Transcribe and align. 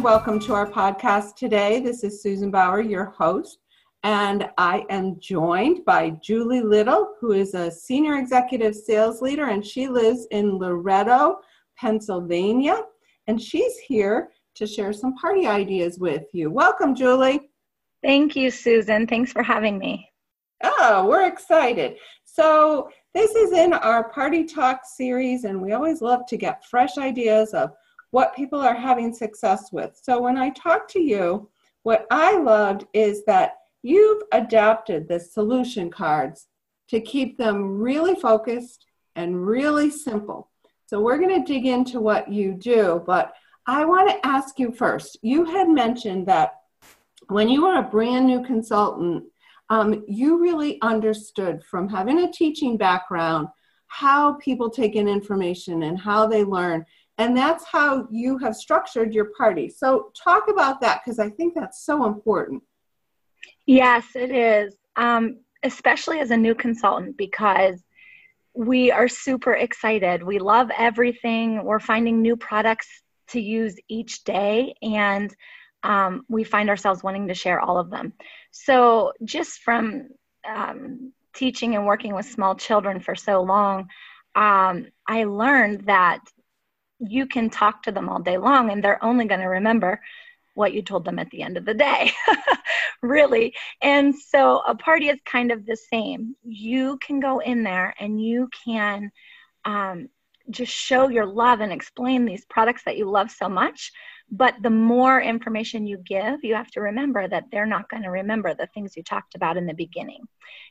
everyone. 0.00 0.18
Welcome 0.18 0.40
to 0.40 0.54
our 0.54 0.66
podcast 0.66 1.34
today. 1.36 1.78
This 1.78 2.04
is 2.04 2.22
Susan 2.22 2.50
Bauer, 2.50 2.80
your 2.80 3.04
host, 3.04 3.58
and 4.02 4.48
I 4.56 4.86
am 4.88 5.20
joined 5.20 5.84
by 5.84 6.10
Julie 6.22 6.62
Little, 6.62 7.16
who 7.20 7.32
is 7.32 7.52
a 7.52 7.70
senior 7.70 8.16
executive 8.16 8.74
sales 8.74 9.20
leader, 9.20 9.48
and 9.48 9.64
she 9.64 9.88
lives 9.88 10.26
in 10.30 10.56
Loretto, 10.56 11.40
Pennsylvania. 11.76 12.80
And 13.26 13.40
she's 13.40 13.76
here 13.76 14.30
to 14.54 14.66
share 14.66 14.94
some 14.94 15.14
party 15.16 15.46
ideas 15.46 15.98
with 15.98 16.24
you. 16.32 16.50
Welcome, 16.50 16.94
Julie. 16.94 17.50
Thank 18.02 18.34
you, 18.36 18.50
Susan. 18.50 19.06
Thanks 19.06 19.32
for 19.32 19.42
having 19.42 19.76
me. 19.76 20.08
Oh, 20.62 21.04
we're 21.06 21.26
excited. 21.26 21.96
So, 22.24 22.88
this 23.12 23.32
is 23.32 23.52
in 23.52 23.74
our 23.74 24.08
Party 24.08 24.44
Talk 24.44 24.80
series, 24.84 25.44
and 25.44 25.60
we 25.60 25.72
always 25.72 26.00
love 26.00 26.24
to 26.28 26.38
get 26.38 26.64
fresh 26.64 26.96
ideas 26.96 27.52
of 27.52 27.72
what 28.10 28.34
people 28.34 28.60
are 28.60 28.74
having 28.74 29.12
success 29.12 29.72
with. 29.72 29.98
So, 30.02 30.20
when 30.20 30.36
I 30.36 30.50
talk 30.50 30.88
to 30.88 31.00
you, 31.00 31.48
what 31.82 32.06
I 32.10 32.38
loved 32.38 32.86
is 32.92 33.24
that 33.24 33.54
you've 33.82 34.22
adapted 34.32 35.08
the 35.08 35.20
solution 35.20 35.90
cards 35.90 36.48
to 36.88 37.00
keep 37.00 37.38
them 37.38 37.78
really 37.78 38.14
focused 38.14 38.86
and 39.16 39.46
really 39.46 39.90
simple. 39.90 40.50
So, 40.86 41.00
we're 41.00 41.18
going 41.18 41.44
to 41.44 41.52
dig 41.52 41.66
into 41.66 42.00
what 42.00 42.30
you 42.30 42.54
do, 42.54 43.02
but 43.06 43.32
I 43.66 43.84
want 43.84 44.10
to 44.10 44.26
ask 44.26 44.58
you 44.58 44.72
first. 44.72 45.18
You 45.22 45.44
had 45.44 45.68
mentioned 45.68 46.26
that 46.26 46.54
when 47.28 47.48
you 47.48 47.62
were 47.62 47.78
a 47.78 47.82
brand 47.82 48.26
new 48.26 48.42
consultant, 48.42 49.24
um, 49.68 50.02
you 50.08 50.40
really 50.40 50.80
understood 50.82 51.62
from 51.64 51.88
having 51.88 52.18
a 52.18 52.32
teaching 52.32 52.76
background 52.76 53.46
how 53.86 54.34
people 54.34 54.70
take 54.70 54.96
in 54.96 55.08
information 55.08 55.84
and 55.84 55.98
how 55.98 56.26
they 56.26 56.44
learn. 56.44 56.84
And 57.20 57.36
that's 57.36 57.66
how 57.66 58.08
you 58.10 58.38
have 58.38 58.56
structured 58.56 59.12
your 59.12 59.26
party. 59.36 59.68
So, 59.68 60.10
talk 60.16 60.48
about 60.48 60.80
that 60.80 61.02
because 61.04 61.18
I 61.18 61.28
think 61.28 61.54
that's 61.54 61.84
so 61.84 62.06
important. 62.06 62.62
Yes, 63.66 64.06
it 64.14 64.30
is, 64.30 64.74
um, 64.96 65.40
especially 65.62 66.20
as 66.20 66.30
a 66.30 66.36
new 66.36 66.54
consultant 66.54 67.18
because 67.18 67.84
we 68.54 68.90
are 68.90 69.06
super 69.06 69.52
excited. 69.52 70.22
We 70.22 70.38
love 70.38 70.70
everything. 70.78 71.62
We're 71.62 71.78
finding 71.78 72.22
new 72.22 72.38
products 72.38 72.88
to 73.28 73.40
use 73.40 73.76
each 73.88 74.24
day. 74.24 74.74
And 74.80 75.30
um, 75.82 76.24
we 76.30 76.42
find 76.42 76.70
ourselves 76.70 77.02
wanting 77.02 77.28
to 77.28 77.34
share 77.34 77.60
all 77.60 77.76
of 77.76 77.90
them. 77.90 78.14
So, 78.50 79.12
just 79.24 79.60
from 79.60 80.08
um, 80.48 81.12
teaching 81.34 81.76
and 81.76 81.84
working 81.84 82.14
with 82.14 82.24
small 82.24 82.54
children 82.54 82.98
for 82.98 83.14
so 83.14 83.42
long, 83.42 83.90
um, 84.34 84.86
I 85.06 85.24
learned 85.24 85.82
that 85.82 86.20
you 87.00 87.26
can 87.26 87.50
talk 87.50 87.82
to 87.82 87.92
them 87.92 88.08
all 88.08 88.20
day 88.20 88.38
long 88.38 88.70
and 88.70 88.82
they're 88.82 89.02
only 89.04 89.24
going 89.24 89.40
to 89.40 89.46
remember 89.46 90.00
what 90.54 90.74
you 90.74 90.82
told 90.82 91.04
them 91.04 91.18
at 91.18 91.30
the 91.30 91.42
end 91.42 91.56
of 91.56 91.64
the 91.64 91.74
day, 91.74 92.12
really. 93.02 93.54
And 93.82 94.14
so, 94.14 94.58
a 94.66 94.74
party 94.74 95.08
is 95.08 95.18
kind 95.24 95.52
of 95.52 95.64
the 95.64 95.76
same. 95.76 96.34
You 96.42 96.98
can 96.98 97.20
go 97.20 97.38
in 97.38 97.62
there 97.62 97.94
and 97.98 98.22
you 98.22 98.48
can 98.64 99.10
um, 99.64 100.08
just 100.50 100.72
show 100.72 101.08
your 101.08 101.26
love 101.26 101.60
and 101.60 101.72
explain 101.72 102.24
these 102.24 102.44
products 102.46 102.82
that 102.84 102.98
you 102.98 103.08
love 103.08 103.30
so 103.30 103.48
much 103.48 103.92
but 104.30 104.54
the 104.62 104.70
more 104.70 105.20
information 105.20 105.86
you 105.86 105.98
give, 105.98 106.44
you 106.44 106.54
have 106.54 106.70
to 106.72 106.80
remember 106.80 107.26
that 107.26 107.46
they're 107.50 107.66
not 107.66 107.88
going 107.88 108.04
to 108.04 108.10
remember 108.10 108.54
the 108.54 108.68
things 108.72 108.96
you 108.96 109.02
talked 109.02 109.34
about 109.34 109.56
in 109.56 109.66
the 109.66 109.74
beginning. 109.74 110.22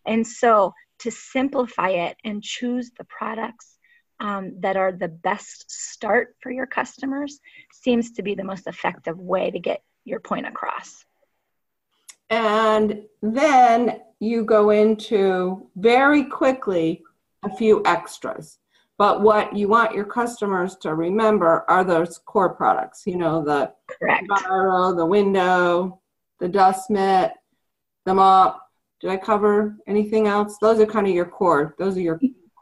And 0.06 0.26
so 0.26 0.74
to 1.00 1.12
simplify 1.12 1.90
it 1.90 2.18
and 2.24 2.42
choose 2.42 2.92
the 2.98 3.04
products 3.06 3.78
um, 4.20 4.60
that 4.60 4.78
are 4.78 4.92
the 4.92 5.08
best 5.08 5.70
start 5.72 6.36
for 6.42 6.52
your 6.52 6.66
customers 6.66 7.40
seems 7.72 8.12
to 8.12 8.24
be 8.24 8.36
the 8.36 8.44
most 8.44 8.68
effective 8.68 9.18
way 9.18 9.52
to 9.52 9.60
get 9.60 9.82
your 10.06 10.20
point 10.20 10.48
across. 10.48 11.06
And 12.30 13.04
then 13.22 14.02
you 14.20 14.44
go 14.44 14.70
into 14.70 15.68
very 15.76 16.26
quickly 16.26 17.04
a 17.44 17.56
few 17.56 17.82
extras. 17.86 18.60
But 18.98 19.22
what 19.22 19.56
you 19.56 19.70
want 19.70 19.96
your 19.96 20.04
customers 20.04 20.76
to 20.82 20.94
remember 20.94 21.64
are 21.70 21.86
those 21.86 22.20
core 22.26 22.54
products, 22.54 23.04
you 23.08 23.16
know, 23.16 23.44
the 23.44 23.72
Correct. 23.88 24.28
Enviro, 24.30 24.96
the 24.96 25.06
window, 25.06 26.02
the 26.40 26.50
dust 26.50 26.90
mitt, 26.90 27.32
the 28.06 28.14
mop. 28.14 28.62
Did 29.00 29.12
I 29.12 29.18
cover 29.18 29.78
anything 29.88 30.28
else? 30.28 30.58
Those 30.58 30.82
are 30.82 30.86
kind 30.86 31.08
of 31.08 31.14
your 31.14 31.26
core. 31.26 31.76
Those 31.80 31.96
are 31.96 32.02
your 32.02 32.20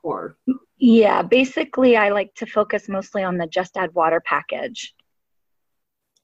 core. 0.08 0.38
Yeah, 0.78 1.22
basically, 1.22 1.98
I 1.98 2.10
like 2.10 2.34
to 2.36 2.46
focus 2.46 2.88
mostly 2.88 3.24
on 3.24 3.38
the 3.38 3.48
just 3.48 3.76
add 3.76 3.94
water 3.94 4.22
package. 4.26 4.96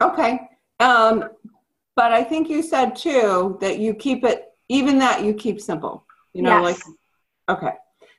Okay. 0.02 0.40
Um, 0.80 1.26
but 1.96 2.12
I 2.12 2.24
think 2.24 2.50
you 2.50 2.62
said 2.62 2.96
too 2.96 3.58
that 3.62 3.80
you 3.80 3.94
keep 3.94 4.24
it, 4.24 4.46
even 4.70 5.00
that 5.00 5.24
you 5.24 5.34
keep 5.34 5.60
simple. 5.60 6.06
You 6.34 6.44
know, 6.44 6.62
yes. 6.62 6.82
like, 7.48 7.58
okay. 7.58 7.74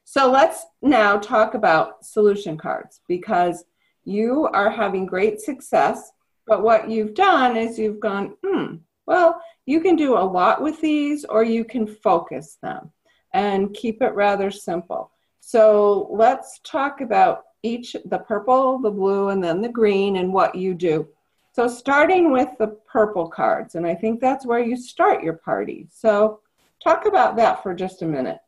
So 0.05 0.31
let's 0.31 0.67
now 0.83 1.19
talk 1.19 1.55
about 1.55 2.05
solution 2.05 2.57
cards 2.59 3.01
because 3.09 3.65
you 4.05 4.49
are 4.53 4.71
having 4.71 5.07
great 5.07 5.41
success. 5.41 6.13
But 6.47 6.63
what 6.63 6.91
you've 6.91 7.15
done 7.15 7.57
is 7.57 7.79
you've 7.79 8.01
gone, 8.01 8.35
hmm, 8.45 8.77
well, 9.07 9.41
you 9.65 9.81
can 9.81 9.97
do 9.97 10.19
a 10.19 10.29
lot 10.39 10.61
with 10.61 10.79
these 10.83 11.25
or 11.25 11.43
you 11.43 11.65
can 11.65 11.87
focus 11.87 12.59
them 12.63 12.93
and 13.33 13.73
keep 13.73 14.03
it 14.03 14.15
rather 14.15 14.51
simple. 14.51 15.14
So 15.47 16.09
let's 16.11 16.59
talk 16.65 17.03
about 17.03 17.45
each 17.63 17.95
the 18.07 18.19
purple, 18.19 18.79
the 18.79 18.91
blue, 18.91 19.29
and 19.29 19.45
then 19.45 19.61
the 19.61 19.69
green 19.69 20.17
and 20.17 20.33
what 20.33 20.55
you 20.55 20.73
do. 20.73 21.07
So 21.53 21.69
starting 21.69 22.33
with 22.33 22.49
the 22.59 22.69
purple 22.91 23.29
cards, 23.29 23.75
and 23.75 23.87
I 23.87 23.95
think 23.95 24.21
that's 24.21 24.47
where 24.47 24.59
you 24.59 24.75
start 24.75 25.23
your 25.23 25.35
party. 25.35 25.87
So 25.93 26.41
talk 26.83 27.05
about 27.05 27.37
that 27.37 27.63
for 27.63 27.75
just 27.75 28.01
a 28.01 28.07
minute. 28.07 28.39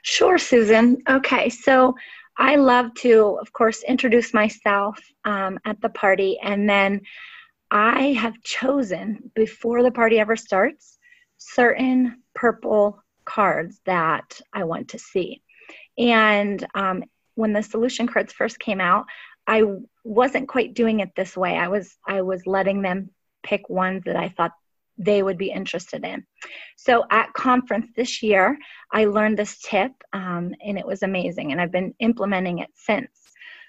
Sure, 0.00 0.38
Susan. 0.38 0.96
Okay, 1.08 1.50
so 1.50 1.94
I 2.38 2.56
love 2.56 2.94
to, 3.00 3.38
of 3.40 3.52
course, 3.52 3.82
introduce 3.82 4.32
myself 4.32 4.98
um, 5.26 5.58
at 5.66 5.78
the 5.82 5.90
party, 5.90 6.38
and 6.42 6.68
then 6.68 7.02
I 7.70 8.14
have 8.14 8.42
chosen 8.42 9.30
before 9.34 9.82
the 9.82 9.92
party 9.92 10.18
ever 10.18 10.36
starts 10.36 10.98
certain 11.36 12.22
purple 12.34 13.02
cards 13.26 13.80
that 13.84 14.40
I 14.54 14.64
want 14.64 14.88
to 14.88 14.98
see. 14.98 15.42
And 15.98 16.66
um, 16.74 17.04
when 17.34 17.52
the 17.52 17.62
solution 17.62 18.06
cards 18.06 18.32
first 18.32 18.58
came 18.58 18.80
out, 18.80 19.06
I 19.46 19.62
wasn't 20.04 20.48
quite 20.48 20.74
doing 20.74 21.00
it 21.00 21.10
this 21.16 21.36
way. 21.36 21.56
I 21.56 21.68
was 21.68 21.96
I 22.06 22.22
was 22.22 22.46
letting 22.46 22.82
them 22.82 23.10
pick 23.42 23.68
ones 23.68 24.02
that 24.06 24.16
I 24.16 24.30
thought 24.30 24.52
they 24.96 25.22
would 25.22 25.38
be 25.38 25.50
interested 25.50 26.04
in. 26.04 26.24
So 26.76 27.04
at 27.10 27.32
conference 27.34 27.88
this 27.96 28.22
year, 28.22 28.56
I 28.92 29.06
learned 29.06 29.38
this 29.38 29.58
tip, 29.60 29.92
um, 30.12 30.54
and 30.64 30.78
it 30.78 30.86
was 30.86 31.02
amazing, 31.02 31.52
and 31.52 31.60
I've 31.60 31.72
been 31.72 31.94
implementing 31.98 32.60
it 32.60 32.70
since. 32.74 33.08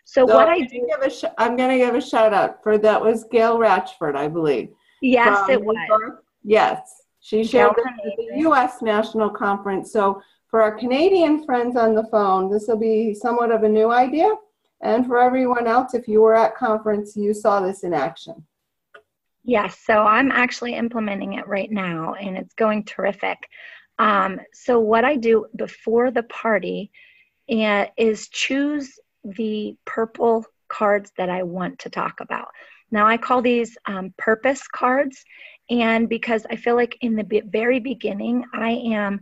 So, 0.05 0.27
so 0.27 0.35
what 0.35 0.47
I 0.47 0.61
do, 0.61 0.87
sh- 1.09 1.23
I'm 1.39 1.57
going 1.57 1.71
to 1.71 1.83
give 1.83 1.95
a 1.95 2.01
shout 2.01 2.31
out 2.31 2.61
for 2.61 2.77
that 2.77 3.01
was 3.01 3.23
Gail 3.31 3.57
Ratchford, 3.57 4.15
I 4.15 4.27
believe. 4.27 4.69
Yes, 5.01 5.49
it 5.49 5.61
was. 5.61 5.75
York. 5.89 6.23
Yes, 6.43 6.79
she 7.21 7.43
shared 7.43 7.71
at 7.71 7.75
the 8.17 8.39
U.S. 8.41 8.83
National 8.83 9.31
Conference. 9.31 9.91
So 9.91 10.21
for 10.47 10.61
our 10.61 10.77
Canadian 10.77 11.43
friends 11.45 11.75
on 11.75 11.95
the 11.95 12.05
phone, 12.05 12.49
this 12.49 12.67
will 12.67 12.77
be 12.77 13.13
somewhat 13.13 13.51
of 13.51 13.63
a 13.63 13.69
new 13.69 13.91
idea. 13.91 14.31
And 14.81 15.05
for 15.05 15.19
everyone 15.19 15.67
else, 15.67 15.93
if 15.93 16.07
you 16.07 16.21
were 16.21 16.35
at 16.35 16.55
conference, 16.55 17.15
you 17.15 17.33
saw 17.33 17.59
this 17.59 17.83
in 17.83 17.93
action. 17.93 18.45
Yes, 19.43 19.79
so 19.85 19.99
I'm 19.99 20.31
actually 20.31 20.73
implementing 20.73 21.33
it 21.33 21.47
right 21.47 21.71
now 21.71 22.15
and 22.15 22.35
it's 22.35 22.53
going 22.55 22.83
terrific. 22.83 23.37
Um, 23.99 24.41
so, 24.53 24.79
what 24.79 25.05
I 25.05 25.15
do 25.15 25.45
before 25.55 26.11
the 26.11 26.23
party 26.23 26.91
is 27.47 28.27
choose 28.29 28.99
the 29.23 29.75
purple 29.85 30.45
cards 30.67 31.11
that 31.17 31.29
I 31.29 31.43
want 31.43 31.79
to 31.79 31.89
talk 31.89 32.19
about. 32.19 32.47
Now, 32.91 33.07
I 33.07 33.17
call 33.17 33.41
these 33.41 33.77
um, 33.85 34.13
purpose 34.17 34.67
cards, 34.67 35.23
and 35.69 36.09
because 36.09 36.45
I 36.49 36.55
feel 36.55 36.75
like 36.75 36.97
in 37.01 37.15
the 37.15 37.43
very 37.45 37.79
beginning, 37.79 38.45
I 38.53 38.71
am 38.71 39.21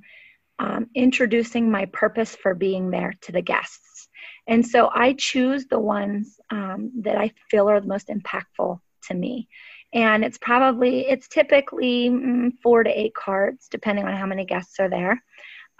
um, 0.63 0.88
introducing 0.95 1.69
my 1.69 1.86
purpose 1.86 2.36
for 2.36 2.56
being 2.56 2.89
there 2.89 3.13
to 3.21 3.33
the 3.33 3.42
guests. 3.42 4.07
And 4.48 4.65
so 4.65 4.89
I 4.94 5.13
choose 5.18 5.65
the 5.68 5.80
ones 5.80 6.39
um, 6.50 6.92
that 7.01 7.18
I 7.18 7.33
feel 7.51 7.69
are 7.69 7.81
the 7.81 7.88
most 7.88 8.07
impactful 8.07 8.80
to 9.07 9.13
me. 9.13 9.50
And 9.94 10.24
it's 10.24 10.38
probably 10.38 11.01
it's 11.01 11.27
typically 11.27 12.10
mm, 12.10 12.51
four 12.63 12.83
to 12.83 12.89
eight 12.89 13.13
cards 13.13 13.68
depending 13.69 14.06
on 14.06 14.15
how 14.15 14.25
many 14.25 14.45
guests 14.45 14.80
are 14.80 14.89
there. 14.89 15.21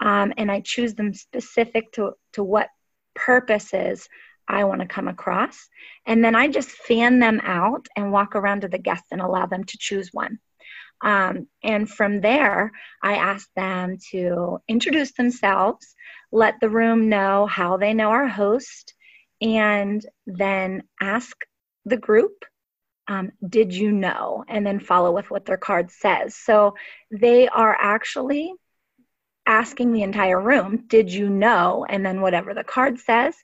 Um, 0.00 0.34
and 0.36 0.50
i 0.50 0.60
choose 0.60 0.94
them 0.94 1.14
specific 1.14 1.92
to 1.92 2.12
to 2.32 2.42
what 2.42 2.68
purposes 3.14 4.08
i 4.48 4.64
want 4.64 4.80
to 4.80 4.86
come 4.86 5.08
across. 5.08 5.56
And 6.04 6.22
then 6.22 6.34
i 6.34 6.46
just 6.48 6.68
fan 6.68 7.20
them 7.20 7.40
out 7.42 7.86
and 7.96 8.12
walk 8.12 8.36
around 8.36 8.62
to 8.62 8.68
the 8.68 8.78
guests 8.78 9.08
and 9.12 9.20
allow 9.20 9.46
them 9.46 9.64
to 9.64 9.78
choose 9.78 10.10
one 10.12 10.38
um, 11.04 11.46
and 11.62 11.88
from 11.88 12.20
there 12.20 12.72
i 13.02 13.14
ask 13.14 13.48
them 13.54 13.96
to 14.10 14.58
introduce 14.66 15.12
themselves 15.12 15.94
let 16.32 16.58
the 16.60 16.70
room 16.70 17.08
know 17.08 17.46
how 17.46 17.76
they 17.76 17.94
know 17.94 18.10
our 18.10 18.28
host 18.28 18.94
and 19.40 20.04
then 20.26 20.82
ask 21.00 21.36
the 21.84 21.96
group 21.96 22.44
um, 23.08 23.32
did 23.46 23.74
you 23.74 23.92
know? 23.92 24.44
And 24.48 24.66
then 24.66 24.80
follow 24.80 25.12
with 25.12 25.30
what 25.30 25.44
their 25.44 25.56
card 25.56 25.90
says. 25.90 26.34
So 26.34 26.74
they 27.10 27.48
are 27.48 27.76
actually 27.78 28.52
asking 29.46 29.92
the 29.92 30.02
entire 30.02 30.40
room, 30.40 30.84
did 30.86 31.12
you 31.12 31.28
know? 31.28 31.84
And 31.88 32.04
then 32.04 32.20
whatever 32.20 32.54
the 32.54 32.64
card 32.64 32.98
says. 32.98 33.34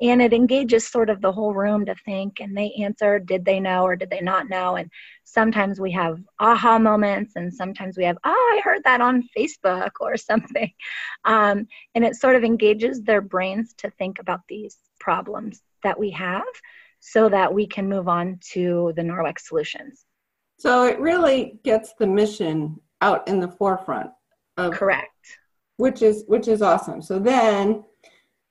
And 0.00 0.20
it 0.20 0.32
engages 0.32 0.88
sort 0.88 1.10
of 1.10 1.20
the 1.20 1.32
whole 1.32 1.54
room 1.54 1.84
to 1.86 1.94
think, 2.04 2.40
and 2.40 2.56
they 2.56 2.72
answer, 2.82 3.18
did 3.18 3.44
they 3.44 3.60
know 3.60 3.82
or 3.82 3.96
did 3.96 4.10
they 4.10 4.20
not 4.20 4.48
know? 4.48 4.76
And 4.76 4.90
sometimes 5.24 5.80
we 5.80 5.92
have 5.92 6.18
aha 6.40 6.78
moments, 6.78 7.34
and 7.36 7.52
sometimes 7.52 7.96
we 7.96 8.04
have, 8.04 8.18
oh, 8.24 8.52
I 8.56 8.60
heard 8.62 8.82
that 8.84 9.00
on 9.00 9.28
Facebook 9.36 9.92
or 10.00 10.16
something. 10.16 10.70
Um, 11.24 11.66
and 11.94 12.04
it 12.04 12.16
sort 12.16 12.36
of 12.36 12.44
engages 12.44 13.02
their 13.02 13.20
brains 13.20 13.74
to 13.78 13.90
think 13.90 14.18
about 14.18 14.40
these 14.48 14.76
problems 15.00 15.62
that 15.82 15.98
we 15.98 16.10
have 16.10 16.44
so 17.00 17.28
that 17.28 17.52
we 17.52 17.66
can 17.66 17.88
move 17.88 18.08
on 18.08 18.38
to 18.52 18.92
the 18.96 19.02
Norwex 19.02 19.40
solutions. 19.40 20.04
So 20.58 20.84
it 20.84 21.00
really 21.00 21.58
gets 21.64 21.94
the 21.98 22.06
mission 22.06 22.80
out 23.00 23.26
in 23.26 23.40
the 23.40 23.48
forefront 23.48 24.10
of 24.56 24.72
correct. 24.72 25.08
Which 25.76 26.02
is 26.02 26.24
which 26.28 26.46
is 26.46 26.62
awesome. 26.62 27.02
So 27.02 27.18
then 27.18 27.82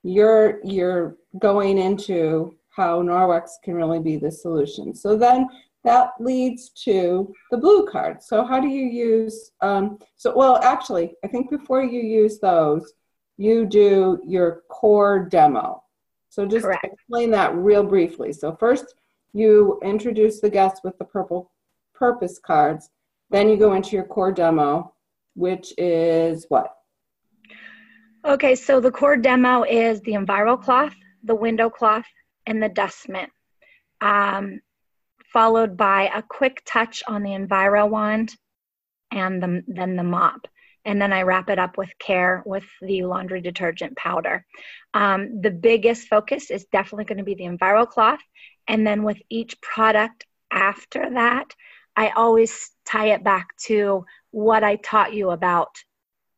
you're 0.03 0.59
you're 0.63 1.17
going 1.39 1.77
into 1.77 2.55
how 2.69 3.01
Norwex 3.01 3.51
can 3.63 3.75
really 3.75 3.99
be 3.99 4.17
the 4.17 4.31
solution. 4.31 4.95
So 4.95 5.17
then 5.17 5.47
that 5.83 6.11
leads 6.19 6.69
to 6.85 7.33
the 7.49 7.57
blue 7.57 7.87
card. 7.87 8.21
So 8.21 8.43
how 8.43 8.59
do 8.59 8.67
you 8.67 8.85
use? 8.85 9.51
Um, 9.61 9.99
so 10.15 10.35
well, 10.35 10.57
actually, 10.63 11.13
I 11.23 11.27
think 11.27 11.49
before 11.49 11.83
you 11.83 12.01
use 12.01 12.39
those, 12.39 12.93
you 13.37 13.65
do 13.65 14.21
your 14.25 14.63
core 14.69 15.27
demo. 15.29 15.83
So 16.29 16.45
just 16.45 16.65
Correct. 16.65 16.85
explain 16.85 17.31
that 17.31 17.55
real 17.55 17.83
briefly. 17.83 18.31
So 18.31 18.55
first, 18.55 18.95
you 19.33 19.79
introduce 19.83 20.39
the 20.39 20.49
guests 20.49 20.81
with 20.83 20.97
the 20.97 21.05
purple 21.05 21.51
purpose 21.93 22.39
cards. 22.39 22.89
Then 23.29 23.49
you 23.49 23.57
go 23.57 23.73
into 23.73 23.95
your 23.95 24.05
core 24.05 24.31
demo, 24.31 24.93
which 25.35 25.73
is 25.77 26.45
what? 26.49 26.75
Okay, 28.23 28.55
so 28.55 28.79
the 28.79 28.91
core 28.91 29.17
demo 29.17 29.63
is 29.63 30.01
the 30.01 30.13
enviro 30.13 30.61
cloth, 30.61 30.95
the 31.23 31.35
window 31.35 31.69
cloth, 31.69 32.05
and 32.45 32.61
the 32.61 32.69
dust 32.69 33.09
mitt. 33.09 33.29
Um, 33.99 34.61
followed 35.33 35.77
by 35.77 36.11
a 36.13 36.21
quick 36.21 36.61
touch 36.65 37.03
on 37.07 37.23
the 37.23 37.29
Enviro 37.29 37.89
wand 37.89 38.35
and 39.11 39.41
the, 39.41 39.63
then 39.67 39.95
the 39.95 40.03
mop 40.03 40.47
and 40.85 41.01
then 41.01 41.13
I 41.13 41.21
wrap 41.21 41.49
it 41.49 41.59
up 41.59 41.77
with 41.77 41.89
care 41.99 42.41
with 42.45 42.65
the 42.81 43.03
laundry 43.03 43.41
detergent 43.41 43.95
powder. 43.95 44.45
Um, 44.93 45.41
the 45.41 45.51
biggest 45.51 46.07
focus 46.07 46.49
is 46.49 46.65
definitely 46.71 47.05
going 47.05 47.19
to 47.19 47.23
be 47.23 47.35
the 47.35 47.45
enviro 47.45 47.87
cloth. 47.87 48.21
and 48.67 48.85
then 48.85 49.03
with 49.03 49.21
each 49.29 49.59
product 49.61 50.25
after 50.51 51.09
that, 51.11 51.53
I 51.95 52.09
always 52.09 52.71
tie 52.85 53.09
it 53.09 53.23
back 53.23 53.55
to 53.65 54.05
what 54.31 54.63
I 54.63 54.77
taught 54.77 55.13
you 55.13 55.31
about 55.31 55.69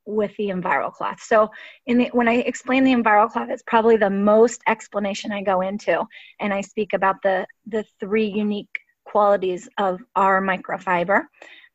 with 0.06 0.36
the 0.38 0.50
EnviroCloth. 0.50 1.20
So 1.20 1.50
in 1.86 1.98
the, 1.98 2.10
when 2.14 2.28
I 2.28 2.36
explain 2.36 2.84
the 2.84 2.94
EnviroCloth, 2.94 3.50
it's 3.50 3.64
probably 3.66 3.98
the 3.98 4.10
most 4.10 4.62
explanation 4.68 5.32
I 5.32 5.42
go 5.42 5.62
into, 5.62 6.04
and 6.40 6.54
I 6.54 6.62
speak 6.62 6.94
about 6.94 7.22
the 7.24 7.46
the 7.68 7.86
three 8.00 8.28
unique 8.28 8.76
qualities 9.06 9.68
of 9.78 10.00
our 10.16 10.42
microfiber 10.42 11.24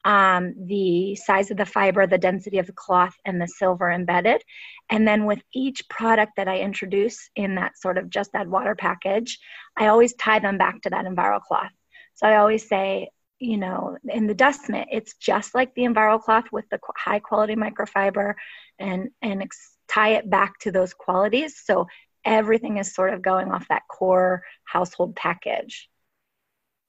um, 0.05 0.55
the 0.67 1.17
size 1.17 1.51
of 1.51 1.57
the 1.57 1.67
fiber, 1.67 2.07
the 2.07 2.19
density 2.19 2.59
of 2.59 2.67
the 2.67 2.73
cloth, 2.73 3.15
and 3.25 3.41
the 3.41 3.47
silver 3.47 3.91
embedded. 3.91 4.43
And 4.91 5.07
then 5.07 5.27
with 5.27 5.43
each 5.53 5.89
product 5.89 6.33
that 6.37 6.49
I 6.49 6.61
introduce 6.61 7.31
in 7.37 7.57
that 7.57 7.79
sort 7.79 7.99
of 7.99 8.09
just 8.09 8.31
add 8.35 8.49
water 8.49 8.75
package, 8.75 9.39
I 9.77 9.89
always 9.89 10.15
tie 10.15 10.39
them 10.39 10.59
back 10.59 10.81
to 10.83 10.91
that 10.91 11.05
EnviroCloth. 11.05 11.71
So 12.15 12.27
I 12.27 12.37
always 12.37 12.67
say, 12.69 13.11
you 13.41 13.57
know, 13.57 13.97
in 14.09 14.27
the 14.27 14.35
dust 14.35 14.69
mitt, 14.69 14.89
it's 14.91 15.15
just 15.15 15.55
like 15.55 15.75
the 15.75 15.83
EnviroCloth 15.83 16.47
with 16.53 16.69
the 16.71 16.79
high 16.97 17.21
quality 17.21 17.55
microfiber 17.55 18.35
and, 18.79 19.11
and 19.23 19.43
ex- 19.43 19.77
tie 19.89 20.15
it 20.15 20.29
back 20.29 20.59
to 20.61 20.73
those 20.73 20.93
qualities. 20.95 21.61
So 21.65 21.87
everything 22.25 22.79
is 22.79 22.95
sort 22.95 23.15
of 23.15 23.23
going 23.23 23.51
off 23.51 23.69
that 23.69 23.83
core 23.89 24.43
household 24.65 25.15
package. 25.15 25.89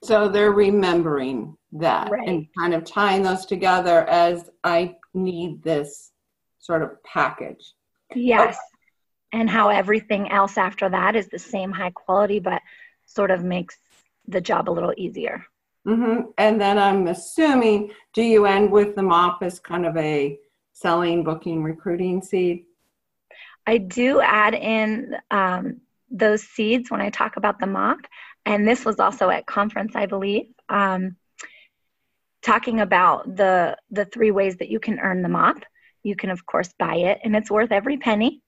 So 0.03 0.29
they're 0.29 0.51
remembering 0.51 1.55
that 1.73 2.09
right. 2.09 2.27
and 2.27 2.47
kind 2.57 2.73
of 2.73 2.85
tying 2.85 3.23
those 3.23 3.45
together 3.45 4.07
as 4.07 4.49
I 4.63 4.95
need 5.13 5.61
this 5.61 6.11
sort 6.59 6.83
of 6.83 7.03
package. 7.03 7.73
Yes. 8.15 8.55
Okay. 8.55 9.41
And 9.41 9.49
how 9.49 9.69
everything 9.69 10.31
else 10.31 10.57
after 10.57 10.89
that 10.89 11.15
is 11.15 11.27
the 11.27 11.37
same 11.37 11.71
high 11.71 11.91
quality, 11.91 12.39
but 12.39 12.61
sort 13.05 13.29
of 13.29 13.43
makes 13.43 13.77
the 14.27 14.41
job 14.41 14.69
a 14.69 14.71
little 14.71 14.93
easier. 14.97 15.45
Mm-hmm. 15.87 16.31
And 16.37 16.59
then 16.59 16.77
I'm 16.77 17.07
assuming, 17.07 17.91
do 18.13 18.21
you 18.21 18.45
end 18.45 18.71
with 18.71 18.95
the 18.95 19.03
mop 19.03 19.41
as 19.41 19.59
kind 19.59 19.85
of 19.85 19.95
a 19.97 20.37
selling, 20.73 21.23
booking, 21.23 21.63
recruiting 21.63 22.21
seed? 22.21 22.65
I 23.65 23.77
do 23.77 24.21
add 24.21 24.55
in 24.55 25.15
um, 25.31 25.81
those 26.09 26.43
seeds 26.43 26.91
when 26.91 27.01
I 27.01 27.09
talk 27.09 27.37
about 27.37 27.59
the 27.59 27.67
mop 27.67 27.99
and 28.45 28.67
this 28.67 28.85
was 28.85 28.99
also 28.99 29.29
at 29.29 29.45
conference, 29.45 29.95
I 29.95 30.05
believe, 30.05 30.47
um, 30.69 31.15
talking 32.41 32.79
about 32.79 33.35
the 33.35 33.77
the 33.91 34.05
three 34.05 34.31
ways 34.31 34.57
that 34.57 34.69
you 34.69 34.79
can 34.79 34.99
earn 34.99 35.21
the 35.21 35.29
mop. 35.29 35.57
You 36.03 36.15
can, 36.15 36.29
of 36.29 36.45
course, 36.45 36.73
buy 36.79 36.95
it, 36.95 37.19
and 37.23 37.35
it's 37.35 37.51
worth 37.51 37.71
every 37.71 37.97
penny. 37.97 38.41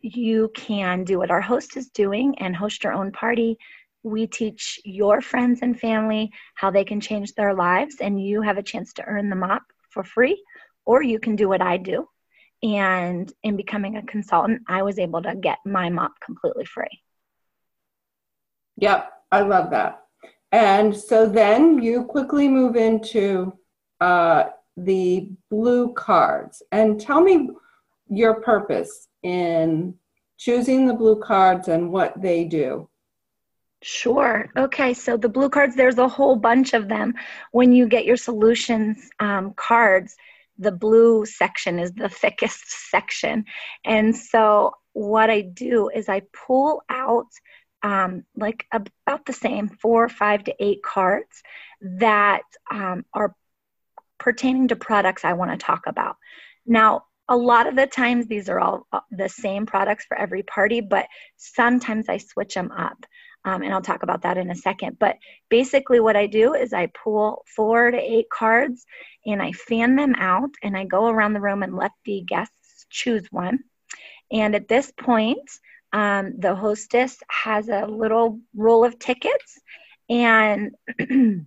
You 0.00 0.50
can 0.54 1.04
do 1.04 1.18
what 1.18 1.30
our 1.30 1.40
host 1.40 1.76
is 1.76 1.88
doing 1.90 2.34
and 2.38 2.54
host 2.54 2.84
your 2.84 2.92
own 2.92 3.12
party. 3.12 3.56
We 4.02 4.26
teach 4.26 4.80
your 4.84 5.20
friends 5.20 5.60
and 5.62 5.78
family 5.78 6.32
how 6.54 6.70
they 6.70 6.84
can 6.84 7.00
change 7.00 7.34
their 7.34 7.54
lives, 7.54 7.96
and 8.00 8.22
you 8.22 8.42
have 8.42 8.58
a 8.58 8.62
chance 8.62 8.92
to 8.94 9.04
earn 9.04 9.30
the 9.30 9.36
mop 9.36 9.62
for 9.90 10.02
free. 10.04 10.42
Or 10.84 11.02
you 11.02 11.20
can 11.20 11.36
do 11.36 11.48
what 11.48 11.62
I 11.62 11.76
do. 11.76 12.08
And 12.62 13.32
in 13.42 13.56
becoming 13.56 13.96
a 13.96 14.02
consultant, 14.02 14.62
I 14.68 14.82
was 14.82 14.98
able 14.98 15.22
to 15.22 15.34
get 15.36 15.58
my 15.64 15.90
mop 15.90 16.12
completely 16.24 16.64
free. 16.64 17.00
Yep, 18.76 19.12
I 19.30 19.40
love 19.40 19.70
that. 19.70 20.00
And 20.50 20.96
so 20.96 21.26
then 21.26 21.82
you 21.82 22.04
quickly 22.04 22.48
move 22.48 22.76
into 22.76 23.56
uh, 24.00 24.44
the 24.76 25.30
blue 25.50 25.92
cards 25.94 26.62
and 26.72 27.00
tell 27.00 27.20
me 27.20 27.50
your 28.08 28.40
purpose 28.40 29.08
in 29.22 29.94
choosing 30.38 30.86
the 30.86 30.94
blue 30.94 31.20
cards 31.20 31.68
and 31.68 31.90
what 31.90 32.20
they 32.20 32.44
do. 32.44 32.88
Sure. 33.82 34.48
Okay. 34.56 34.94
So 34.94 35.16
the 35.16 35.28
blue 35.28 35.50
cards, 35.50 35.74
there's 35.74 35.98
a 35.98 36.08
whole 36.08 36.36
bunch 36.36 36.72
of 36.72 36.88
them. 36.88 37.14
When 37.50 37.72
you 37.72 37.88
get 37.88 38.04
your 38.04 38.16
solutions 38.16 39.10
um, 39.18 39.54
cards, 39.54 40.16
the 40.58 40.70
blue 40.72 41.26
section 41.26 41.78
is 41.78 41.92
the 41.92 42.08
thickest 42.22 42.90
section. 42.90 43.44
And 43.84 44.16
so 44.16 44.72
what 44.92 45.30
I 45.30 45.40
do 45.40 45.88
is 45.88 46.08
I 46.08 46.22
pull 46.46 46.82
out 46.88 47.26
um, 47.82 48.24
like 48.36 48.66
about 48.70 49.26
the 49.26 49.32
same 49.32 49.68
four, 49.68 50.08
five 50.08 50.44
to 50.44 50.54
eight 50.60 50.82
cards 50.84 51.42
that 51.80 52.42
um, 52.70 53.04
are 53.12 53.34
pertaining 54.18 54.68
to 54.68 54.76
products 54.76 55.24
I 55.24 55.32
want 55.32 55.50
to 55.50 55.56
talk 55.56 55.82
about. 55.88 56.16
Now, 56.64 57.06
a 57.28 57.36
lot 57.36 57.66
of 57.66 57.74
the 57.74 57.86
times 57.86 58.26
these 58.26 58.48
are 58.48 58.60
all 58.60 58.86
uh, 58.92 59.00
the 59.10 59.28
same 59.28 59.66
products 59.66 60.04
for 60.04 60.16
every 60.16 60.44
party, 60.44 60.80
but 60.80 61.06
sometimes 61.36 62.08
I 62.08 62.18
switch 62.18 62.54
them 62.54 62.70
up. 62.70 63.04
Um, 63.44 63.62
and 63.62 63.72
I'll 63.72 63.82
talk 63.82 64.02
about 64.02 64.22
that 64.22 64.38
in 64.38 64.50
a 64.50 64.56
second. 64.56 64.98
But 64.98 65.16
basically, 65.48 66.00
what 66.00 66.16
I 66.16 66.26
do 66.26 66.54
is 66.54 66.72
I 66.72 66.86
pull 66.86 67.44
four 67.56 67.90
to 67.90 67.98
eight 67.98 68.30
cards 68.30 68.84
and 69.26 69.42
I 69.42 69.52
fan 69.52 69.96
them 69.96 70.14
out 70.16 70.50
and 70.62 70.76
I 70.76 70.84
go 70.84 71.08
around 71.08 71.32
the 71.32 71.40
room 71.40 71.62
and 71.62 71.76
let 71.76 71.92
the 72.04 72.22
guests 72.26 72.86
choose 72.88 73.26
one. 73.30 73.60
And 74.30 74.54
at 74.54 74.68
this 74.68 74.92
point, 74.92 75.50
um, 75.92 76.34
the 76.38 76.54
hostess 76.54 77.18
has 77.28 77.68
a 77.68 77.86
little 77.86 78.40
roll 78.54 78.84
of 78.84 78.98
tickets, 78.98 79.58
and 80.08 80.74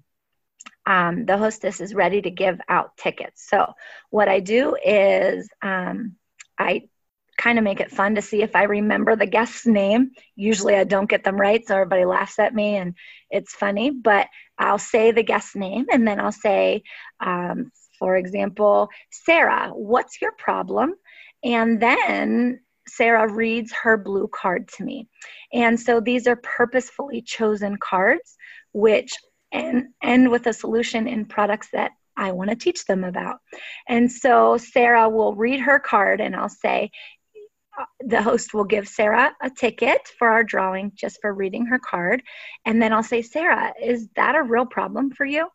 um, 0.86 1.25
the 1.25 1.38
hostess 1.38 1.82
is 1.82 1.96
ready 1.96 2.22
to 2.22 2.30
give 2.30 2.60
out 2.70 2.96
tickets. 2.98 3.48
So, 3.50 3.74
what 4.12 4.28
I 4.28 4.40
do 4.40 4.75
is 4.75 5.50
um, 5.64 6.16
I 6.60 6.90
kind 7.46 7.60
of 7.60 7.64
make 7.64 7.80
it 7.80 7.92
fun 7.92 8.16
to 8.16 8.24
see 8.24 8.42
if 8.42 8.56
I 8.56 8.64
remember 8.64 9.16
the 9.16 9.28
guest's 9.28 9.68
name. 9.68 10.10
Usually, 10.36 10.75
I 10.75 10.84
don't 10.84 11.08
get 11.08 11.24
them 11.24 11.40
right, 11.40 11.64
so 11.66 11.75
everybody 11.75 12.04
laughs 12.04 12.40
at 12.40 12.56
me, 12.56 12.75
and 12.75 12.96
it's 13.30 13.54
funny. 13.54 13.92
But 13.92 14.28
I'll 14.58 14.80
say 14.80 15.12
the 15.12 15.22
guest's 15.22 15.56
name, 15.56 15.86
and 15.92 16.08
then 16.08 16.20
I'll 16.20 16.32
say, 16.32 16.82
um, 17.20 17.72
for 18.00 18.16
example, 18.16 18.90
Sarah, 19.12 19.70
what's 19.74 20.20
your 20.20 20.32
problem? 20.32 20.96
And 21.44 21.80
then 21.80 22.62
Sarah 22.88 23.32
reads 23.32 23.72
her 23.84 23.96
blue 23.96 24.28
card 24.28 24.68
to 24.78 24.84
me. 24.84 25.08
And 25.54 25.80
so 25.80 26.00
these 26.00 26.25
are 26.25 26.38
purposefully 26.38 27.22
chosen 27.22 27.78
cards, 27.78 28.38
which 28.74 29.14
end, 29.52 29.90
end 30.02 30.32
with 30.32 30.48
a 30.48 30.54
solution 30.54 31.08
in 31.08 31.25
products 31.25 31.68
that 31.74 31.92
I 32.18 32.32
want 32.32 32.50
to 32.50 32.56
teach 32.56 32.86
them 32.86 33.04
about. 33.04 33.40
And 33.88 34.12
so 34.12 34.58
Sarah 34.58 35.10
will 35.10 35.36
read 35.36 35.60
her 35.60 35.80
card 35.80 36.22
and 36.22 36.36
I'll 36.36 36.50
say, 36.50 36.92
the 38.00 38.22
host 38.22 38.53
will 38.53 38.63
give 38.63 38.88
Sarah 38.88 39.36
a 39.41 39.50
ticket 39.50 40.08
for 40.20 40.29
our 40.29 40.44
drawing 40.44 40.91
just 40.96 41.20
for 41.22 41.34
reading 41.34 41.65
her 41.65 41.79
card. 41.79 42.22
And 42.65 42.82
then 42.82 42.94
I'll 42.94 43.03
say, 43.03 43.22
Sarah, 43.22 43.74
is 43.82 44.08
that 44.15 44.36
a 44.36 44.44
real 44.44 44.65
problem 44.65 45.12
for 45.12 45.25
you? 45.25 45.48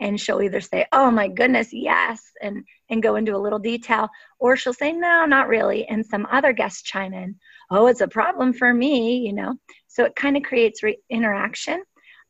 And 0.00 0.20
she'll 0.20 0.42
either 0.42 0.60
say, 0.60 0.86
Oh 0.92 1.10
my 1.10 1.28
goodness, 1.28 1.68
yes, 1.72 2.22
and, 2.42 2.64
and 2.90 3.02
go 3.02 3.16
into 3.16 3.34
a 3.34 3.38
little 3.38 3.58
detail, 3.58 4.08
or 4.38 4.56
she'll 4.56 4.74
say, 4.74 4.92
No, 4.92 5.24
not 5.26 5.48
really. 5.48 5.86
And 5.86 6.04
some 6.04 6.26
other 6.30 6.52
guests 6.52 6.82
chime 6.82 7.12
in, 7.12 7.36
Oh, 7.70 7.86
it's 7.86 8.00
a 8.00 8.08
problem 8.08 8.52
for 8.52 8.72
me, 8.72 9.18
you 9.18 9.32
know. 9.32 9.54
So 9.88 10.04
it 10.04 10.16
kind 10.16 10.36
of 10.36 10.42
creates 10.42 10.82
re- 10.82 10.98
interaction. 11.10 11.82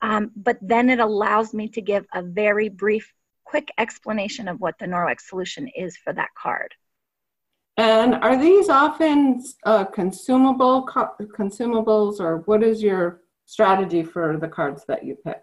Um, 0.02 0.30
but 0.36 0.58
then 0.60 0.90
it 0.90 1.00
allows 1.00 1.54
me 1.54 1.68
to 1.70 1.80
give 1.80 2.06
a 2.12 2.22
very 2.22 2.68
brief, 2.68 3.12
quick 3.44 3.68
explanation 3.78 4.48
of 4.48 4.60
what 4.60 4.78
the 4.78 4.86
Norwex 4.86 5.22
solution 5.22 5.68
is 5.74 5.96
for 5.96 6.12
that 6.12 6.28
card. 6.40 6.74
And 7.76 8.14
are 8.14 8.38
these 8.38 8.68
often 8.68 9.44
uh, 9.64 9.84
consumable 9.84 10.86
co- 10.86 11.14
consumables, 11.36 12.20
or 12.20 12.38
what 12.46 12.62
is 12.62 12.82
your 12.82 13.20
strategy 13.44 14.02
for 14.02 14.38
the 14.38 14.48
cards 14.48 14.84
that 14.88 15.04
you 15.04 15.16
pick? 15.16 15.42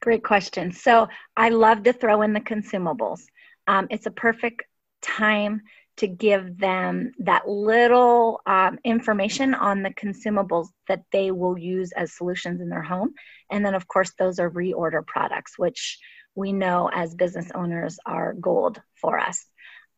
Great 0.00 0.22
question. 0.22 0.70
So 0.70 1.08
I 1.36 1.48
love 1.48 1.82
to 1.84 1.92
throw 1.92 2.22
in 2.22 2.32
the 2.32 2.40
consumables. 2.40 3.22
Um, 3.66 3.86
it's 3.90 4.06
a 4.06 4.10
perfect 4.10 4.62
time 5.02 5.62
to 5.96 6.06
give 6.08 6.58
them 6.58 7.12
that 7.20 7.48
little 7.48 8.40
um, 8.46 8.78
information 8.84 9.54
on 9.54 9.82
the 9.82 9.94
consumables 9.94 10.68
that 10.88 11.02
they 11.12 11.30
will 11.30 11.56
use 11.56 11.92
as 11.92 12.16
solutions 12.16 12.60
in 12.60 12.68
their 12.68 12.82
home. 12.82 13.14
And 13.50 13.64
then, 13.64 13.74
of 13.74 13.86
course, 13.86 14.12
those 14.18 14.38
are 14.38 14.50
reorder 14.50 15.06
products, 15.06 15.58
which 15.58 15.98
we 16.34 16.52
know 16.52 16.90
as 16.92 17.14
business 17.14 17.50
owners 17.54 17.98
are 18.06 18.34
gold 18.34 18.80
for 19.00 19.18
us. 19.18 19.46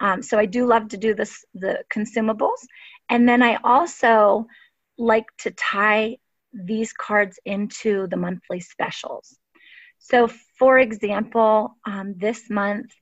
Um, 0.01 0.23
so 0.23 0.39
I 0.39 0.47
do 0.47 0.67
love 0.67 0.89
to 0.89 0.97
do 0.97 1.15
this 1.15 1.45
the 1.55 1.85
consumables, 1.93 2.67
and 3.09 3.29
then 3.29 3.43
I 3.43 3.59
also 3.65 4.47
like 4.99 5.27
to 5.39 5.51
tie 5.51 6.19
these 6.53 6.93
cards 6.93 7.39
into 7.45 8.07
the 8.09 8.17
monthly 8.17 8.61
specials. 8.61 9.39
So, 9.99 10.29
for 10.59 10.79
example, 10.79 11.77
um, 11.85 12.15
this 12.17 12.49
month 12.51 12.93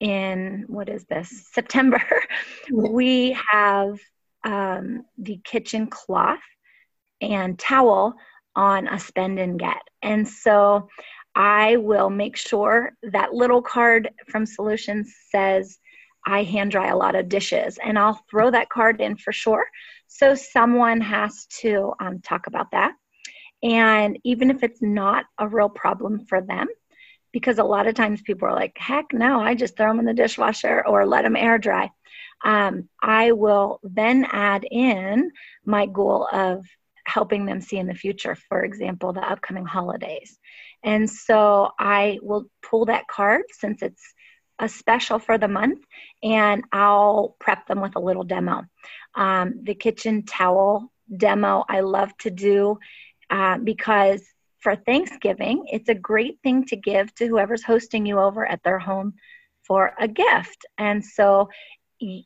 in 0.00 0.64
what 0.68 0.88
is 0.88 1.04
this? 1.04 1.48
September, 1.52 2.02
we 2.72 3.36
have 3.50 3.98
um, 4.44 5.04
the 5.18 5.40
kitchen 5.44 5.86
cloth 5.88 6.38
and 7.20 7.58
towel 7.58 8.14
on 8.56 8.88
a 8.88 8.98
spend 8.98 9.38
and 9.38 9.58
get, 9.58 9.82
and 10.02 10.26
so 10.26 10.88
I 11.34 11.76
will 11.76 12.10
make 12.10 12.36
sure 12.36 12.92
that 13.02 13.34
little 13.34 13.62
card 13.62 14.10
from 14.28 14.46
Solutions 14.46 15.14
says 15.30 15.78
I 16.26 16.42
hand 16.42 16.70
dry 16.70 16.88
a 16.88 16.96
lot 16.96 17.14
of 17.14 17.28
dishes 17.28 17.78
and 17.82 17.98
I'll 17.98 18.20
throw 18.30 18.50
that 18.50 18.68
card 18.68 19.00
in 19.00 19.16
for 19.16 19.32
sure. 19.32 19.66
So 20.06 20.34
someone 20.34 21.00
has 21.00 21.46
to 21.60 21.92
um, 22.00 22.20
talk 22.20 22.46
about 22.46 22.72
that. 22.72 22.92
And 23.62 24.18
even 24.24 24.50
if 24.50 24.62
it's 24.62 24.80
not 24.82 25.26
a 25.38 25.48
real 25.48 25.68
problem 25.68 26.24
for 26.26 26.40
them, 26.40 26.66
because 27.32 27.58
a 27.58 27.64
lot 27.64 27.86
of 27.86 27.94
times 27.94 28.22
people 28.22 28.48
are 28.48 28.54
like, 28.54 28.76
heck 28.76 29.12
no, 29.12 29.40
I 29.40 29.54
just 29.54 29.76
throw 29.76 29.88
them 29.88 30.00
in 30.00 30.04
the 30.04 30.14
dishwasher 30.14 30.84
or 30.86 31.06
let 31.06 31.22
them 31.22 31.36
air 31.36 31.58
dry. 31.58 31.90
Um, 32.44 32.88
I 33.02 33.32
will 33.32 33.80
then 33.82 34.26
add 34.30 34.64
in 34.68 35.30
my 35.64 35.86
goal 35.86 36.26
of 36.32 36.64
helping 37.04 37.44
them 37.44 37.60
see 37.60 37.76
in 37.76 37.86
the 37.86 37.94
future, 37.94 38.34
for 38.48 38.64
example, 38.64 39.12
the 39.12 39.20
upcoming 39.20 39.66
holidays. 39.66 40.38
And 40.82 41.08
so 41.08 41.70
I 41.78 42.18
will 42.22 42.46
pull 42.62 42.86
that 42.86 43.06
card 43.08 43.42
since 43.52 43.82
it's 43.82 44.14
a 44.60 44.68
special 44.68 45.18
for 45.18 45.38
the 45.38 45.48
month 45.48 45.80
and 46.22 46.62
I'll 46.70 47.34
prep 47.40 47.66
them 47.66 47.80
with 47.80 47.96
a 47.96 48.00
little 48.00 48.24
demo. 48.24 48.64
Um, 49.14 49.60
the 49.62 49.74
kitchen 49.74 50.24
towel 50.24 50.92
demo 51.16 51.64
I 51.68 51.80
love 51.80 52.16
to 52.18 52.30
do 52.30 52.78
uh, 53.30 53.58
because 53.58 54.22
for 54.58 54.76
Thanksgiving, 54.76 55.64
it's 55.72 55.88
a 55.88 55.94
great 55.94 56.38
thing 56.42 56.64
to 56.66 56.76
give 56.76 57.12
to 57.14 57.26
whoever's 57.26 57.64
hosting 57.64 58.04
you 58.06 58.18
over 58.18 58.46
at 58.46 58.62
their 58.62 58.78
home 58.78 59.14
for 59.62 59.94
a 59.98 60.06
gift. 60.06 60.66
And 60.76 61.04
so 61.04 61.48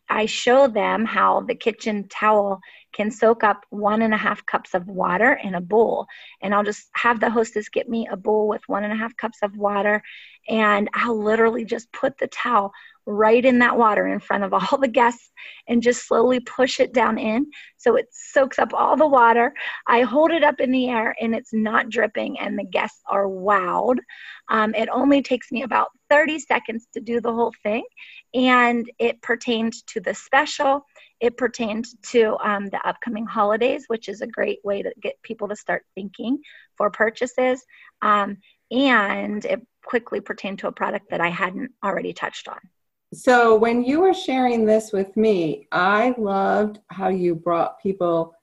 I 0.09 0.27
show 0.27 0.69
them 0.69 1.05
how 1.05 1.41
the 1.41 1.55
kitchen 1.55 2.07
towel 2.09 2.61
can 2.93 3.11
soak 3.11 3.43
up 3.43 3.65
one 3.71 4.03
and 4.03 4.15
a 4.15 4.17
half 4.17 4.47
cups 4.47 4.75
of 4.75 4.87
water 4.87 5.33
in 5.43 5.55
a 5.55 5.61
bowl. 5.61 6.07
And 6.41 6.55
I'll 6.55 6.63
just 6.63 6.89
have 6.93 7.19
the 7.19 7.31
hostess 7.31 7.69
get 7.69 7.89
me 7.89 8.07
a 8.11 8.17
bowl 8.17 8.47
with 8.47 8.63
one 8.69 8.85
and 8.85 8.93
a 8.93 8.97
half 8.97 9.17
cups 9.17 9.39
of 9.43 9.57
water. 9.57 10.03
And 10.49 10.89
I'll 10.95 11.21
literally 11.21 11.65
just 11.65 11.93
put 11.93 12.19
the 12.19 12.27
towel 12.29 12.73
right 13.07 13.45
in 13.45 13.59
that 13.59 13.77
water 13.77 14.09
in 14.09 14.19
front 14.19 14.45
of 14.45 14.55
all 14.55 14.79
the 14.81 14.89
guests 14.89 15.31
and 15.69 15.83
just 15.83 16.07
slowly 16.07 16.41
push 16.41 16.81
it 16.81 16.93
down 16.93 17.19
in 17.19 17.47
so 17.77 17.97
it 17.97 18.07
soaks 18.11 18.59
up 18.59 18.73
all 18.73 18.97
the 18.97 19.07
water. 19.07 19.53
I 19.87 20.03
hold 20.03 20.31
it 20.31 20.43
up 20.43 20.61
in 20.61 20.71
the 20.71 20.89
air 20.89 21.15
and 21.21 21.35
it's 21.35 21.53
not 21.53 21.91
dripping, 21.91 22.39
and 22.39 22.59
the 22.59 22.65
guests 22.65 23.03
are 23.07 23.27
wowed. 23.27 23.99
Um, 24.49 24.75
it 24.75 24.89
only 24.91 25.23
takes 25.23 25.53
me 25.53 25.63
about 25.63 25.89
30 26.11 26.39
seconds 26.39 26.87
to 26.95 27.01
do 27.01 27.21
the 27.21 27.33
whole 27.33 27.53
thing, 27.63 27.85
and 28.35 28.91
it 28.99 29.21
pertained 29.23 29.75
to 29.89 30.01
the 30.01 30.15
special. 30.15 30.85
It 31.21 31.37
pertained 31.37 31.87
to 32.11 32.37
um, 32.47 32.69
the 32.69 32.87
upcoming 32.87 33.27
holidays, 33.27 33.85
which 33.87 34.09
is 34.09 34.21
a 34.21 34.27
great 34.27 34.59
way 34.65 34.83
to 34.83 34.93
get 35.01 35.15
people 35.23 35.49
to 35.49 35.57
start 35.57 35.85
thinking 35.95 36.39
for 36.77 36.91
purchases. 36.91 37.65
Um, 38.03 38.39
and 38.75 39.45
it 39.45 39.67
quickly 39.85 40.21
pertained 40.21 40.59
to 40.59 40.69
a 40.69 40.73
product 40.73 41.11
that 41.11 41.21
I 41.21 41.29
hadn't 41.29 41.71
already 41.85 42.13
touched 42.13 42.49
on. 42.49 42.59
So 43.13 43.55
when 43.55 43.85
you 43.85 44.01
were 44.01 44.15
sharing 44.15 44.65
this 44.65 44.93
with 44.93 45.17
me, 45.17 45.69
I 45.71 46.15
loved 46.19 46.81
how 46.89 47.09
you 47.09 47.35
brought 47.35 47.81
people 47.81 48.35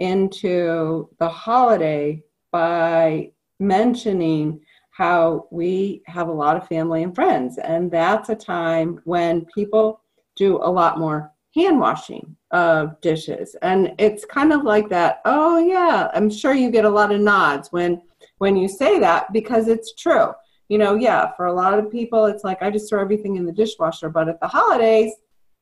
into 0.00 1.08
the 1.18 1.28
holiday 1.28 2.22
by 2.50 3.30
mentioning 3.60 4.60
how 4.90 5.46
we 5.50 6.02
have 6.06 6.28
a 6.28 6.32
lot 6.32 6.56
of 6.56 6.66
family 6.66 7.02
and 7.02 7.14
friends. 7.14 7.58
And 7.58 7.90
that's 7.90 8.30
a 8.30 8.34
time 8.34 9.00
when 9.04 9.44
people 9.54 10.00
do 10.34 10.56
a 10.56 10.70
lot 10.70 10.98
more 10.98 11.32
hand 11.54 11.78
washing 11.78 12.36
of 12.50 13.00
dishes. 13.00 13.56
And 13.62 13.94
it's 13.98 14.24
kind 14.24 14.52
of 14.52 14.64
like 14.64 14.88
that, 14.88 15.20
oh 15.24 15.58
yeah, 15.58 16.10
I'm 16.14 16.30
sure 16.30 16.54
you 16.54 16.70
get 16.70 16.84
a 16.84 16.90
lot 16.90 17.12
of 17.12 17.20
nods 17.20 17.70
when 17.70 18.02
when 18.38 18.56
you 18.56 18.68
say 18.68 18.98
that 18.98 19.32
because 19.32 19.68
it's 19.68 19.94
true 19.94 20.32
you 20.68 20.78
know, 20.78 20.94
yeah, 20.94 21.32
for 21.36 21.46
a 21.46 21.52
lot 21.52 21.78
of 21.78 21.90
people, 21.90 22.26
it's 22.26 22.42
like 22.42 22.62
I 22.62 22.70
just 22.70 22.88
throw 22.88 23.00
everything 23.00 23.36
in 23.36 23.46
the 23.46 23.52
dishwasher. 23.52 24.08
But 24.08 24.28
at 24.28 24.40
the 24.40 24.48
holidays, 24.48 25.12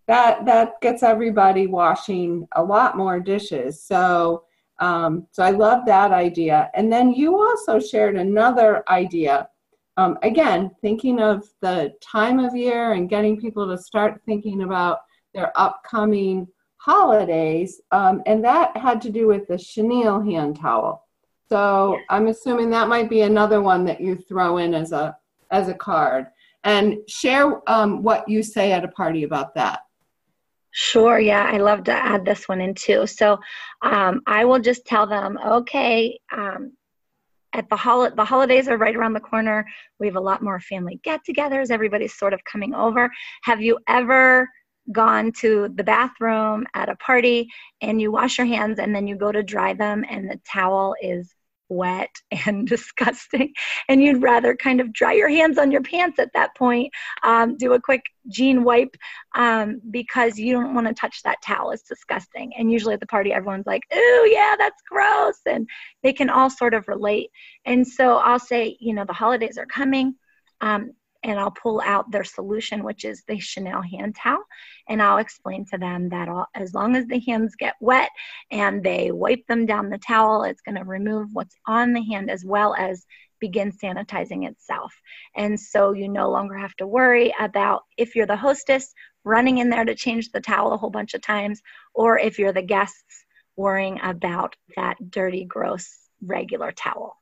that 0.07 0.45
that 0.47 0.81
gets 0.81 1.02
everybody 1.02 1.66
washing 1.66 2.47
a 2.57 2.62
lot 2.62 2.97
more 2.97 3.21
dishes. 3.21 3.83
So, 3.83 4.45
um, 4.81 5.26
so 5.31 5.43
I 5.43 5.50
love 5.50 5.85
that 5.87 6.12
idea. 6.12 6.71
And 6.75 6.93
then 6.93 7.12
you 7.12 7.38
also 7.38 7.78
shared 7.78 8.16
another 8.16 8.83
idea. 8.88 9.49
Um, 9.97 10.19
again, 10.23 10.71
thinking 10.81 11.21
of 11.21 11.49
the 11.61 11.95
time 12.00 12.40
of 12.40 12.57
year 12.57 12.93
and 12.93 13.09
getting 13.09 13.40
people 13.40 13.69
to 13.69 13.81
start 13.81 14.21
thinking 14.26 14.62
about 14.62 15.00
their 15.35 15.52
upcoming 15.59 16.49
holidays, 16.78 17.81
um, 17.93 18.23
and 18.26 18.45
that 18.45 18.76
had 18.76 19.00
to 19.02 19.11
do 19.11 19.26
with 19.26 19.47
the 19.49 19.59
chenille 19.59 20.21
hand 20.21 20.59
towel. 20.59 21.03
So 21.49 21.99
I'm 22.11 22.29
assuming 22.29 22.71
that 22.71 22.89
might 22.89 23.11
be 23.11 23.23
another 23.23 23.61
one 23.61 23.85
that 23.85 24.01
you 24.01 24.17
throw 24.17 24.59
in 24.59 24.75
as 24.75 24.93
a 24.93 25.17
as 25.51 25.69
a 25.69 25.75
card. 25.75 26.27
And 26.65 26.99
share 27.09 27.61
um, 27.71 28.03
what 28.03 28.27
you 28.29 28.43
say 28.43 28.73
at 28.73 28.85
a 28.85 28.89
party 28.89 29.25
about 29.25 29.55
that. 29.55 29.81
Sure, 30.71 31.21
yeah, 31.21 31.45
I 31.45 31.59
love 31.59 31.85
to 31.85 31.93
add 31.93 32.25
this 32.25 32.49
one 32.49 32.61
in 32.61 32.75
too. 32.75 33.07
So 33.07 33.39
um, 33.83 34.23
I 34.27 34.45
will 34.45 34.59
just 34.59 34.85
tell 34.87 35.07
them, 35.07 35.39
okay, 35.47 36.19
um, 36.33 36.73
at 37.53 37.69
the 37.69 37.77
hol- 37.77 38.11
the 38.11 38.25
holidays 38.25 38.67
are 38.67 38.77
right 38.77 38.97
around 38.97 39.13
the 39.13 39.21
corner. 39.21 39.65
We 40.01 40.07
have 40.09 40.17
a 40.17 40.21
lot 40.21 40.43
more 40.43 40.59
family 40.59 40.99
get-togethers. 41.05 41.71
Everybody's 41.71 42.15
sort 42.15 42.33
of 42.33 42.43
coming 42.51 42.75
over. 42.75 43.09
Have 43.45 43.61
you 43.63 43.79
ever 43.87 44.49
gone 44.93 45.33
to 45.33 45.69
the 45.75 45.85
bathroom 45.85 46.67
at 46.75 46.88
a 46.88 46.97
party 46.97 47.49
and 47.81 48.00
you 48.00 48.12
wash 48.12 48.38
your 48.38 48.47
hands 48.47 48.79
and 48.79 48.95
then 48.95 49.07
you 49.07 49.17
go 49.17 49.33
to 49.33 49.43
dry 49.43 49.75
them 49.75 50.05
and 50.09 50.29
the 50.29 50.41
towel 50.50 50.95
is 51.00 51.35
wet 51.69 52.14
and 52.47 52.67
disgusting. 52.67 53.53
And 53.88 54.03
you'd 54.03 54.23
rather 54.23 54.55
kind 54.55 54.81
of 54.81 54.93
dry 54.93 55.14
your 55.14 55.29
hands 55.29 55.59
on 55.59 55.71
your 55.71 55.83
pants 55.83 56.19
at 56.19 56.33
that 56.35 56.55
point 56.57 56.93
um, 57.23 57.57
do 57.57 57.73
a 57.73 57.81
quick 57.81 58.03
jean 58.29 58.64
wipe 58.64 58.97
um, 59.35 59.81
because 59.91 60.38
you 60.38 60.53
don't 60.53 60.75
want 60.75 60.87
to 60.87 60.95
touch 60.95 61.23
that 61.23 61.43
towel 61.43 61.71
it's 61.71 61.83
disgusting. 61.83 62.53
And 62.57 62.71
usually 62.71 62.95
at 62.95 63.00
the 63.00 63.07
party 63.07 63.33
everyone's 63.33 63.67
like 63.67 63.83
oh 63.93 64.29
yeah 64.31 64.55
that's 64.59 64.83
gross 64.88 65.41
and 65.47 65.69
they 66.03 66.12
can 66.12 66.31
all 66.31 66.50
sort 66.50 66.75
of 66.75 66.88
relate. 66.88 67.31
And 67.64 67.87
so 67.87 68.17
i'll 68.17 68.38
say 68.38 68.76
you 68.81 68.95
know 68.95 69.05
the 69.05 69.12
holidays 69.12 69.59
are 69.59 69.67
coming 69.67 70.14
um, 70.61 70.93
and 71.25 71.40
I'll 71.40 71.50
pull 71.50 71.81
out 71.85 72.11
their 72.11 72.23
solution, 72.23 72.85
which 72.85 73.04
is 73.04 73.25
the 73.26 73.38
chenille 73.38 73.83
hand 73.83 74.14
towel. 74.14 74.45
And 74.88 75.02
I'll 75.02 75.19
explain 75.19 75.64
to 75.73 75.78
them 75.78 76.11
that 76.11 76.28
all, 76.28 76.47
as 76.54 76.75
long 76.75 76.95
as 76.95 77.07
the 77.07 77.19
hands 77.21 77.57
get 77.57 77.75
wet 77.81 78.11
and 78.50 78.85
they 78.85 79.11
wipe 79.11 79.47
them 79.49 79.66
down 79.66 79.88
the 79.88 79.99
towel, 79.99 80.45
it's 80.45 80.61
going 80.61 80.76
to 80.76 80.85
remove 80.85 81.28
what's 81.33 81.57
on 81.66 81.93
the 81.95 82.02
hand 82.02 82.31
as 82.31 82.45
well 82.45 82.75
as 82.78 83.07
begin 83.40 83.73
sanitizing 83.73 84.49
itself. 84.49 84.95
And 85.35 85.59
so 85.59 85.93
you 85.93 86.09
no 86.09 86.31
longer 86.31 86.57
have 86.57 86.76
to 86.76 86.87
worry 86.87 87.35
about 87.40 87.83
if 87.97 88.14
you're 88.14 88.26
the 88.26 88.37
hostess 88.37 88.95
running 89.25 89.59
in 89.59 89.71
there 89.71 89.85
to 89.85 89.95
change 89.95 90.31
the 90.31 90.40
towel 90.40 90.73
a 90.73 90.76
whole 90.76 90.90
bunch 90.90 91.14
of 91.14 91.23
times, 91.23 91.62
or 91.95 92.19
if 92.19 92.38
you're 92.38 92.52
the 92.52 92.62
guests 92.62 93.25
worrying 93.57 93.99
about 94.02 94.57
that 94.76 94.97
dirty, 95.11 95.45
gross, 95.45 95.99
regular 96.23 96.73
towel. 96.73 97.16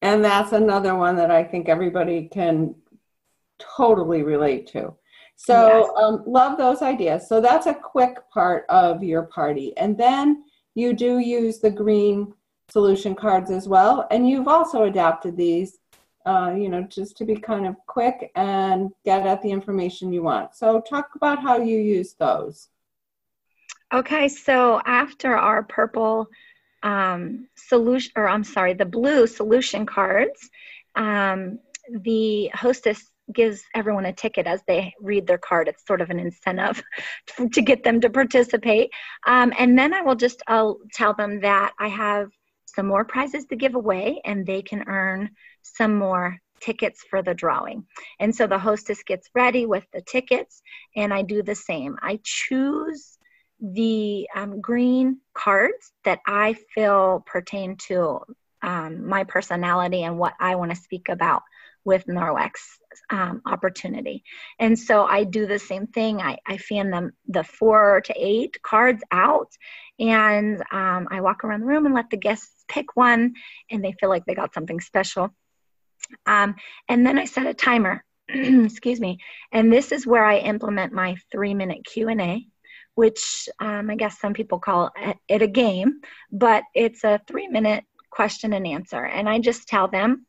And 0.00 0.24
that's 0.24 0.52
another 0.52 0.94
one 0.94 1.16
that 1.16 1.30
I 1.30 1.44
think 1.44 1.68
everybody 1.68 2.28
can 2.30 2.74
totally 3.58 4.22
relate 4.22 4.66
to. 4.68 4.94
So, 5.36 5.80
yes. 5.80 5.90
um, 5.96 6.22
love 6.26 6.58
those 6.58 6.82
ideas. 6.82 7.28
So, 7.28 7.40
that's 7.40 7.66
a 7.66 7.74
quick 7.74 8.18
part 8.32 8.64
of 8.68 9.02
your 9.02 9.22
party. 9.22 9.76
And 9.76 9.98
then 9.98 10.44
you 10.74 10.92
do 10.92 11.18
use 11.18 11.58
the 11.58 11.70
green 11.70 12.32
solution 12.68 13.14
cards 13.14 13.50
as 13.50 13.68
well. 13.68 14.06
And 14.10 14.28
you've 14.28 14.48
also 14.48 14.84
adapted 14.84 15.36
these, 15.36 15.78
uh, 16.24 16.54
you 16.56 16.68
know, 16.68 16.82
just 16.82 17.16
to 17.18 17.24
be 17.24 17.36
kind 17.36 17.66
of 17.66 17.76
quick 17.86 18.30
and 18.36 18.90
get 19.04 19.26
at 19.26 19.42
the 19.42 19.50
information 19.50 20.12
you 20.12 20.22
want. 20.22 20.54
So, 20.54 20.80
talk 20.80 21.10
about 21.16 21.42
how 21.42 21.58
you 21.58 21.78
use 21.78 22.14
those. 22.14 22.68
Okay, 23.92 24.28
so 24.28 24.80
after 24.86 25.36
our 25.36 25.62
purple 25.62 26.28
um, 26.82 27.48
solution, 27.54 28.12
or 28.16 28.28
I'm 28.28 28.44
sorry, 28.44 28.74
the 28.74 28.84
blue 28.84 29.26
solution 29.26 29.86
cards, 29.86 30.50
um, 30.94 31.58
the 31.90 32.50
hostess 32.54 33.10
gives 33.32 33.62
everyone 33.74 34.04
a 34.04 34.12
ticket 34.12 34.46
as 34.46 34.60
they 34.66 34.94
read 35.00 35.26
their 35.26 35.38
card. 35.38 35.68
It's 35.68 35.86
sort 35.86 36.00
of 36.00 36.10
an 36.10 36.18
incentive 36.18 36.82
to 37.52 37.62
get 37.62 37.82
them 37.82 38.00
to 38.00 38.10
participate. 38.10 38.90
Um, 39.26 39.52
and 39.58 39.78
then 39.78 39.94
I 39.94 40.02
will 40.02 40.14
just 40.14 40.42
I'll 40.46 40.78
tell 40.92 41.14
them 41.14 41.40
that 41.40 41.72
I 41.78 41.88
have 41.88 42.30
some 42.66 42.86
more 42.86 43.04
prizes 43.04 43.46
to 43.46 43.56
give 43.56 43.74
away 43.74 44.20
and 44.24 44.46
they 44.46 44.62
can 44.62 44.84
earn 44.88 45.30
some 45.62 45.96
more 45.96 46.38
tickets 46.60 47.04
for 47.08 47.22
the 47.22 47.34
drawing. 47.34 47.86
And 48.20 48.34
so 48.34 48.46
the 48.46 48.58
hostess 48.58 49.02
gets 49.02 49.28
ready 49.34 49.66
with 49.66 49.84
the 49.92 50.00
tickets 50.00 50.62
and 50.96 51.12
I 51.12 51.22
do 51.22 51.42
the 51.42 51.54
same. 51.54 51.96
I 52.02 52.20
choose 52.22 53.18
the 53.60 54.28
um, 54.34 54.60
green 54.60 55.20
cards 55.34 55.92
that 56.04 56.20
I 56.26 56.56
feel 56.74 57.22
pertain 57.26 57.76
to 57.88 58.20
um, 58.62 59.06
my 59.06 59.24
personality 59.24 60.02
and 60.02 60.18
what 60.18 60.34
I 60.40 60.56
want 60.56 60.70
to 60.70 60.76
speak 60.76 61.08
about 61.08 61.42
with 61.84 62.06
Norwex 62.06 62.52
um, 63.10 63.42
opportunity. 63.46 64.24
And 64.58 64.78
so 64.78 65.04
I 65.04 65.24
do 65.24 65.46
the 65.46 65.58
same 65.58 65.86
thing. 65.86 66.20
I, 66.20 66.38
I 66.46 66.56
fan 66.56 66.90
them 66.90 67.12
the 67.28 67.44
four 67.44 68.00
to 68.02 68.14
eight 68.16 68.60
cards 68.62 69.02
out, 69.10 69.50
and 69.98 70.60
um, 70.72 71.08
I 71.10 71.20
walk 71.20 71.44
around 71.44 71.60
the 71.60 71.66
room 71.66 71.86
and 71.86 71.94
let 71.94 72.10
the 72.10 72.16
guests 72.16 72.64
pick 72.68 72.96
one, 72.96 73.34
and 73.70 73.84
they 73.84 73.94
feel 74.00 74.08
like 74.08 74.24
they 74.24 74.34
got 74.34 74.54
something 74.54 74.80
special. 74.80 75.34
Um, 76.26 76.54
and 76.88 77.06
then 77.06 77.18
I 77.18 77.24
set 77.24 77.46
a 77.46 77.54
timer. 77.54 78.04
excuse 78.28 79.00
me. 79.00 79.18
And 79.52 79.72
this 79.72 79.92
is 79.92 80.06
where 80.06 80.24
I 80.24 80.38
implement 80.38 80.92
my 80.92 81.16
three 81.30 81.54
minute 81.54 81.84
Q 81.84 82.08
and 82.08 82.20
A, 82.20 82.46
which 82.94 83.48
um, 83.60 83.90
I 83.90 83.96
guess 83.96 84.18
some 84.18 84.32
people 84.32 84.58
call 84.58 84.90
it 85.28 85.42
a 85.42 85.46
game, 85.46 86.00
but 86.32 86.64
it's 86.74 87.04
a 87.04 87.20
three 87.26 87.48
minute 87.48 87.84
question 88.10 88.52
and 88.52 88.66
answer. 88.66 89.04
And 89.04 89.28
I 89.28 89.40
just 89.40 89.68
tell 89.68 89.88
them 89.88 90.26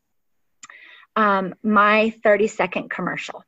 um, 1.15 1.55
my 1.63 2.13
30 2.23 2.47
second 2.47 2.89
commercial. 2.89 3.43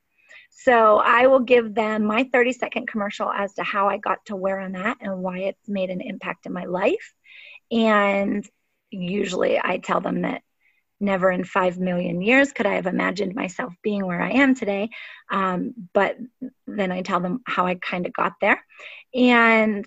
So 0.49 0.97
I 0.97 1.27
will 1.27 1.41
give 1.41 1.73
them 1.73 2.05
my 2.05 2.29
30 2.31 2.53
second 2.53 2.87
commercial 2.87 3.31
as 3.31 3.53
to 3.53 3.63
how 3.63 3.89
I 3.89 3.97
got 3.97 4.25
to 4.25 4.35
where 4.35 4.59
I'm 4.59 4.75
at 4.75 4.97
and 5.01 5.19
why 5.19 5.39
it's 5.39 5.67
made 5.67 5.89
an 5.89 6.01
impact 6.01 6.45
in 6.45 6.53
my 6.53 6.65
life. 6.65 7.13
And 7.71 8.47
usually 8.89 9.59
I 9.63 9.77
tell 9.77 10.01
them 10.01 10.21
that 10.21 10.41
never 10.99 11.29
in 11.31 11.43
five 11.43 11.77
million 11.77 12.21
years 12.21 12.53
could 12.53 12.65
I 12.65 12.73
have 12.73 12.87
imagined 12.87 13.35
myself 13.35 13.73
being 13.83 14.05
where 14.05 14.21
I 14.21 14.31
am 14.31 14.55
today. 14.55 14.89
Um, 15.29 15.73
but 15.93 16.17
then 16.65 16.91
I 16.91 17.01
tell 17.01 17.19
them 17.19 17.41
how 17.45 17.67
I 17.67 17.75
kind 17.75 18.05
of 18.05 18.13
got 18.13 18.33
there. 18.41 18.63
And 19.13 19.85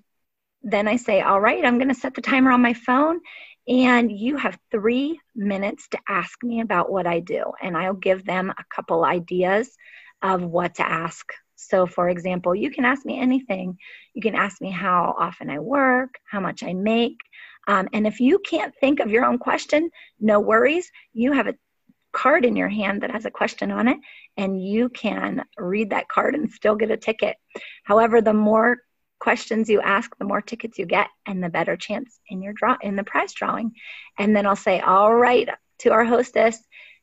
then 0.62 0.86
I 0.86 0.96
say, 0.96 1.20
all 1.20 1.40
right, 1.40 1.64
I'm 1.64 1.78
going 1.78 1.88
to 1.88 1.94
set 1.94 2.14
the 2.14 2.20
timer 2.20 2.50
on 2.52 2.62
my 2.62 2.74
phone 2.74 3.20
and 3.68 4.10
you 4.10 4.36
have 4.36 4.58
three 4.70 5.20
minutes 5.34 5.88
to 5.88 5.98
ask 6.08 6.42
me 6.42 6.60
about 6.60 6.90
what 6.90 7.06
I 7.06 7.20
do. 7.20 7.52
And 7.62 7.76
I'll 7.76 7.94
give 7.94 8.24
them 8.24 8.50
a 8.50 8.64
couple 8.74 9.04
ideas 9.04 9.76
of 10.22 10.42
what 10.42 10.76
to 10.76 10.88
ask. 10.88 11.26
So, 11.56 11.86
for 11.86 12.08
example, 12.08 12.54
you 12.54 12.70
can 12.70 12.84
ask 12.84 13.04
me 13.04 13.20
anything. 13.20 13.78
You 14.14 14.22
can 14.22 14.34
ask 14.34 14.60
me 14.60 14.70
how 14.70 15.14
often 15.18 15.50
I 15.50 15.58
work, 15.58 16.14
how 16.28 16.40
much 16.40 16.62
I 16.62 16.72
make. 16.72 17.18
Um, 17.68 17.88
and 17.92 18.06
if 18.06 18.18
you 18.18 18.38
can't 18.38 18.74
think 18.80 19.00
of 19.00 19.10
your 19.10 19.24
own 19.24 19.38
question, 19.38 19.90
no 20.18 20.40
worries. 20.40 20.90
You 21.12 21.32
have 21.32 21.46
a 21.46 21.54
card 22.12 22.44
in 22.44 22.56
your 22.56 22.68
hand 22.68 23.02
that 23.02 23.10
has 23.10 23.26
a 23.26 23.30
question 23.30 23.70
on 23.70 23.88
it, 23.88 23.98
and 24.36 24.60
you 24.60 24.88
can 24.88 25.44
read 25.56 25.90
that 25.90 26.08
card 26.08 26.34
and 26.34 26.50
still 26.50 26.74
get 26.74 26.90
a 26.90 26.96
ticket. 26.96 27.36
However, 27.84 28.20
the 28.20 28.32
more 28.32 28.78
questions 29.20 29.68
you 29.68 29.80
ask, 29.80 30.16
the 30.18 30.24
more 30.24 30.40
tickets 30.40 30.78
you 30.78 30.86
get, 30.86 31.08
and 31.26 31.42
the 31.42 31.48
better 31.48 31.76
chance 31.76 32.18
in 32.28 32.42
your 32.42 32.52
draw 32.52 32.76
in 32.80 32.96
the 32.96 33.04
prize 33.04 33.32
drawing. 33.32 33.72
And 34.18 34.34
then 34.34 34.46
I'll 34.46 34.56
say, 34.56 34.80
all 34.80 35.14
right, 35.14 35.48
to 35.80 35.92
our 35.92 36.04
hostess, 36.04 36.58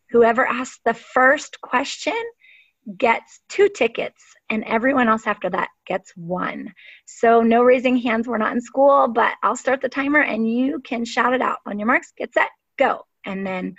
whoever 0.10 0.46
asks 0.46 0.80
the 0.84 0.94
first 0.94 1.62
question 1.62 2.18
gets 2.98 3.42
two 3.50 3.70
tickets, 3.70 4.24
and 4.50 4.64
everyone 4.64 5.10
else 5.10 5.28
after 5.28 5.50
that 5.50 5.70
gets 5.86 6.12
one. 6.16 6.74
So 7.06 7.42
no 7.42 7.64
raising 7.64 7.98
hands. 7.98 8.28
We're 8.28 8.38
not 8.38 8.54
in 8.54 8.62
school, 8.62 9.08
but 9.08 9.34
I'll 9.44 9.56
start 9.56 9.82
the 9.82 9.90
timer, 9.90 10.22
and 10.22 10.50
you 10.50 10.80
can 10.80 11.06
shout 11.06 11.34
it 11.34 11.42
out 11.42 11.60
on 11.66 11.80
your 11.80 11.88
marks. 11.88 12.14
Get 12.18 12.34
set, 12.34 12.50
go, 12.78 13.06
and 13.26 13.46
then. 13.46 13.76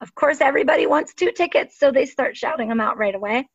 Of 0.00 0.14
course, 0.14 0.40
everybody 0.40 0.86
wants 0.86 1.12
two 1.12 1.32
tickets, 1.32 1.76
so 1.76 1.90
they 1.90 2.06
start 2.06 2.36
shouting 2.36 2.68
them 2.68 2.80
out 2.80 2.98
right 2.98 3.16
away. 3.16 3.48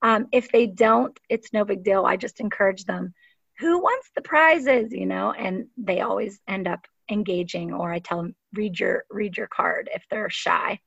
Um, 0.00 0.28
if 0.32 0.50
they 0.50 0.66
don't, 0.66 1.18
it's 1.28 1.52
no 1.52 1.64
big 1.64 1.84
deal. 1.84 2.06
I 2.06 2.16
just 2.16 2.40
encourage 2.40 2.84
them 2.84 3.12
who 3.58 3.78
wants 3.78 4.10
the 4.14 4.22
prizes 4.22 4.92
you 4.92 5.06
know? 5.06 5.32
And 5.32 5.66
they 5.76 6.00
always 6.00 6.40
end 6.48 6.68
up 6.68 6.80
engaging 7.10 7.72
or 7.72 7.92
i 7.92 7.98
tell 7.98 8.16
them 8.16 8.34
read 8.54 8.78
your 8.78 9.04
read 9.10 9.36
your 9.36 9.48
card 9.48 9.90
if 9.94 10.04
they're 10.10 10.30
shy. 10.30 10.78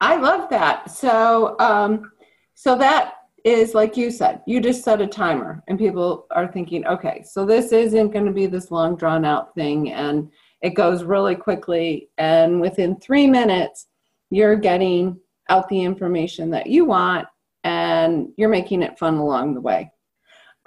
I 0.00 0.16
love 0.16 0.50
that. 0.50 0.90
So 0.90 1.56
um 1.58 2.12
so 2.54 2.76
that 2.78 3.14
is 3.44 3.74
like 3.74 3.96
you 3.96 4.10
said 4.10 4.42
you 4.46 4.60
just 4.60 4.84
set 4.84 5.00
a 5.00 5.06
timer 5.06 5.62
and 5.68 5.78
people 5.78 6.26
are 6.30 6.50
thinking 6.50 6.86
okay 6.86 7.22
so 7.28 7.44
this 7.44 7.72
isn't 7.72 8.10
going 8.10 8.24
to 8.24 8.32
be 8.32 8.46
this 8.46 8.70
long 8.70 8.96
drawn 8.96 9.24
out 9.24 9.54
thing 9.54 9.92
and 9.92 10.30
it 10.62 10.74
goes 10.74 11.04
really 11.04 11.34
quickly. 11.34 12.08
And 12.16 12.60
within 12.60 12.96
three 12.96 13.26
minutes 13.26 13.88
you're 14.30 14.56
getting 14.56 15.18
out 15.50 15.68
the 15.68 15.82
information 15.82 16.50
that 16.50 16.68
you 16.68 16.86
want 16.86 17.26
and 17.64 18.28
you're 18.36 18.48
making 18.48 18.82
it 18.82 18.98
fun 18.98 19.14
along 19.14 19.54
the 19.54 19.60
way. 19.60 19.90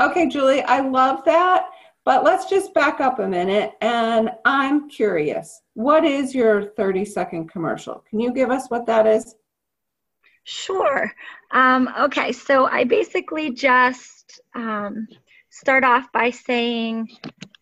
Okay, 0.02 0.28
Julie, 0.28 0.64
I 0.64 0.82
love 0.82 1.24
that. 1.26 1.70
But 2.08 2.24
let's 2.24 2.46
just 2.50 2.74
back 2.74 3.02
up 3.02 3.20
a 3.20 3.28
minute 3.28 3.74
and 3.82 4.30
I'm 4.46 4.90
curious. 4.90 5.62
What 5.74 6.06
is 6.06 6.34
your 6.34 6.70
30 6.78 7.04
second 7.04 7.50
commercial? 7.50 8.02
Can 8.10 8.22
you 8.22 8.32
give 8.32 8.50
us 8.50 8.70
what 8.70 8.86
that 8.86 9.06
is? 9.06 9.36
Sure. 10.46 11.12
Um, 11.52 11.90
okay, 12.00 12.32
so 12.32 12.66
I 12.66 12.86
basically 12.86 13.52
just 13.52 14.40
um, 14.56 15.06
start 15.50 15.84
off 15.84 16.10
by 16.14 16.30
saying, 16.30 17.10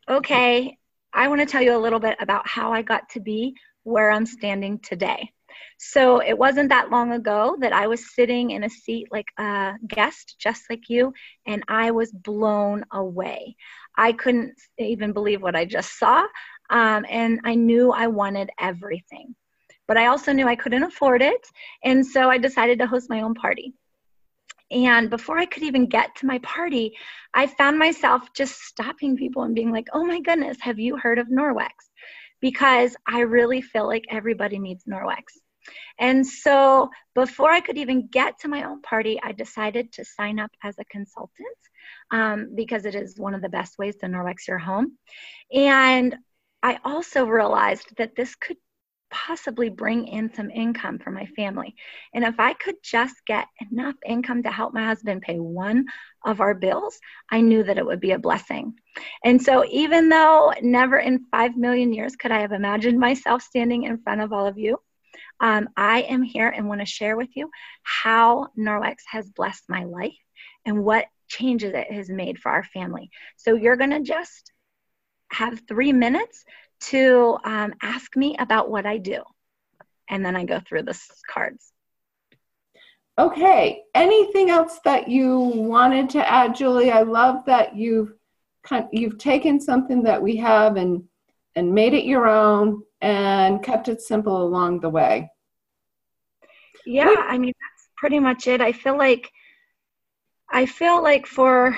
okay, 0.08 0.78
I 1.12 1.28
want 1.28 1.42
to 1.42 1.48
tell 1.48 1.64
you 1.64 1.76
a 1.76 1.82
little 1.82 2.00
bit 2.00 2.16
about 2.20 2.48
how 2.48 2.72
I 2.72 2.84
got 2.84 3.10
to 3.14 3.20
be 3.20 3.56
where 3.82 4.12
I'm 4.12 4.28
standing 4.28 4.78
today. 4.78 5.32
So 5.78 6.22
it 6.22 6.38
wasn't 6.38 6.70
that 6.70 6.90
long 6.90 7.12
ago 7.12 7.58
that 7.60 7.74
I 7.74 7.88
was 7.88 8.14
sitting 8.14 8.52
in 8.52 8.64
a 8.64 8.70
seat 8.70 9.08
like 9.12 9.28
a 9.38 9.74
guest, 9.88 10.36
just 10.40 10.64
like 10.70 10.90
you, 10.90 11.14
and 11.46 11.64
I 11.68 11.92
was 11.92 12.12
blown 12.12 12.84
away. 12.92 13.56
I 13.98 14.14
couldn't 14.14 14.54
even 14.78 15.14
believe 15.14 15.42
what 15.42 15.56
I 15.56 15.66
just 15.66 15.98
saw, 16.00 16.26
um, 16.70 17.06
and 17.10 17.40
I 17.44 17.56
knew 17.56 17.92
I 17.92 18.08
wanted 18.08 18.50
everything. 18.60 19.36
But 19.88 19.98
I 19.98 20.08
also 20.08 20.34
knew 20.34 20.48
I 20.48 20.56
couldn't 20.56 20.84
afford 20.84 21.22
it, 21.22 21.46
and 21.84 22.06
so 22.06 22.30
I 22.30 22.38
decided 22.38 22.80
to 22.80 22.88
host 22.88 23.10
my 23.10 23.22
own 23.22 23.34
party. 23.34 23.74
And 24.72 25.10
before 25.10 25.38
I 25.38 25.46
could 25.46 25.64
even 25.64 25.86
get 25.86 26.16
to 26.18 26.26
my 26.26 26.40
party, 26.40 26.98
I 27.34 27.48
found 27.48 27.78
myself 27.78 28.34
just 28.34 28.62
stopping 28.64 29.16
people 29.16 29.44
and 29.44 29.54
being 29.54 29.72
like, 29.72 29.88
oh 29.94 30.04
my 30.04 30.20
goodness, 30.20 30.58
have 30.62 30.80
you 30.80 30.98
heard 30.98 31.20
of 31.20 31.28
Norwex? 31.28 31.70
Because 32.42 32.96
I 33.08 33.22
really 33.22 33.62
feel 33.62 33.86
like 33.86 34.06
everybody 34.10 34.58
needs 34.58 34.84
Norwex. 34.86 35.24
And 35.98 36.26
so 36.26 36.90
before 37.14 37.52
I 37.52 37.62
could 37.62 37.78
even 37.78 38.08
get 38.08 38.40
to 38.40 38.48
my 38.48 38.64
own 38.64 38.82
party, 38.82 39.20
I 39.22 39.32
decided 39.32 39.94
to 39.94 40.06
sign 40.06 40.40
up 40.40 40.52
as 40.64 40.76
a 40.80 40.86
consultant 40.86 41.58
um, 42.12 42.50
because 42.56 42.86
it 42.86 42.96
is 42.96 43.18
one 43.18 43.34
of 43.34 43.42
the 43.42 43.50
best 43.50 43.78
ways 43.78 43.96
to 43.98 44.08
Norwex 44.08 44.48
your 44.48 44.58
home. 44.58 44.98
And 45.54 46.16
I 46.62 46.80
also 46.84 47.26
realized 47.26 47.96
that 47.98 48.16
this 48.16 48.36
could 48.36 48.58
possibly 49.12 49.70
bring 49.70 50.08
in 50.08 50.34
some 50.34 50.50
income 50.52 51.00
for 51.00 51.12
my 51.12 51.26
family. 51.28 51.76
And 52.14 52.24
if 52.26 52.40
I 52.40 52.54
could 52.54 52.76
just 52.84 53.16
get 53.26 53.48
enough 53.72 53.96
income 54.06 54.44
to 54.44 54.52
help 54.52 54.74
my 54.74 54.86
husband 54.86 55.22
pay 55.22 55.40
one 55.40 55.86
of 56.26 56.42
our 56.42 56.54
bills, 56.54 57.00
I 57.32 57.42
knew 57.42 57.64
that 57.64 57.78
it 57.78 57.86
would 57.86 58.02
be 58.02 58.12
a 58.12 58.20
blessing. 58.20 58.74
And 59.24 59.42
so, 59.42 59.64
even 59.70 60.10
though 60.10 60.54
never 60.62 60.98
in 60.98 61.26
five 61.32 61.56
million 61.56 61.94
years 61.94 62.16
could 62.16 62.32
I 62.32 62.42
have 62.42 62.52
imagined 62.52 63.00
myself 63.00 63.42
standing 63.42 63.84
in 63.84 64.00
front 64.00 64.22
of 64.22 64.34
all 64.34 64.48
of 64.48 64.58
you, 64.58 64.80
um, 65.40 65.70
I 65.76 66.02
am 66.02 66.24
here 66.24 66.50
and 66.50 66.68
want 66.68 66.82
to 66.82 66.86
share 66.86 67.18
with 67.18 67.30
you 67.36 67.50
how 67.84 68.48
Norwex 68.58 68.98
has 69.10 69.30
blessed 69.30 69.64
my 69.68 69.84
life 69.84 70.14
and 70.66 70.84
what 70.84 71.06
changes 71.28 71.74
it 71.74 71.92
has 71.92 72.10
made 72.10 72.40
for 72.40 72.52
our 72.52 72.64
family. 72.64 73.10
So, 73.38 73.56
you're 73.56 73.78
going 73.78 73.92
to 73.92 74.02
just 74.02 74.52
have 75.32 75.62
three 75.68 75.94
minutes 75.94 76.46
to 76.80 77.38
um, 77.44 77.74
ask 77.82 78.16
me 78.16 78.36
about 78.38 78.70
what 78.70 78.86
I 78.86 78.98
do. 78.98 79.22
And 80.10 80.24
then 80.24 80.36
I 80.36 80.46
go 80.46 80.60
through 80.60 80.84
the 80.84 81.00
cards. 81.28 81.72
Okay. 83.18 83.84
Anything 83.94 84.50
else 84.50 84.80
that 84.84 85.08
you 85.08 85.40
wanted 85.40 86.10
to 86.12 86.30
add, 86.30 86.54
Julie? 86.54 86.92
I 86.92 87.02
love 87.02 87.46
that 87.46 87.76
you've 87.76 88.14
you've 88.92 89.18
taken 89.18 89.62
something 89.62 90.04
that 90.04 90.22
we 90.22 90.36
have 90.38 90.76
and 90.76 91.04
and 91.56 91.74
made 91.74 91.94
it 91.94 92.04
your 92.04 92.28
own 92.28 92.82
and 93.06 93.62
kept 93.62 93.88
it 93.88 94.02
simple 94.02 94.42
along 94.42 94.80
the 94.80 94.90
way. 94.90 95.30
Yeah, 96.88 97.14
I 97.20 97.38
mean 97.38 97.54
that's 97.54 97.90
pretty 97.96 98.20
much 98.20 98.48
it. 98.48 98.62
I 98.62 98.72
feel 98.72 98.98
like 98.98 99.32
I 100.52 100.66
feel 100.66 101.04
like 101.04 101.28
for 101.28 101.78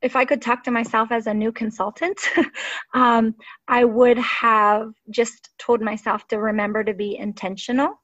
if 0.00 0.16
I 0.16 0.24
could 0.24 0.40
talk 0.40 0.64
to 0.64 0.70
myself 0.70 1.12
as 1.12 1.26
a 1.26 1.34
new 1.34 1.52
consultant, 1.52 2.18
um, 2.94 3.34
I 3.68 3.84
would 3.84 4.18
have 4.18 4.92
just 5.10 5.50
told 5.58 5.82
myself 5.82 6.26
to 6.28 6.38
remember 6.38 6.82
to 6.82 6.94
be 6.94 7.16
intentional. 7.16 8.00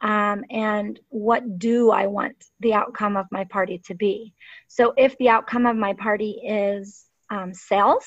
Um, 0.00 0.44
and 0.50 0.98
what 1.08 1.58
do 1.58 1.90
I 1.90 2.06
want 2.06 2.36
the 2.60 2.72
outcome 2.72 3.16
of 3.18 3.26
my 3.30 3.44
party 3.44 3.82
to 3.86 3.94
be? 3.94 4.32
So, 4.68 4.94
if 4.96 5.16
the 5.18 5.28
outcome 5.28 5.66
of 5.66 5.76
my 5.76 5.92
party 5.92 6.40
is 6.42 7.04
um, 7.30 7.52
sales, 7.52 8.04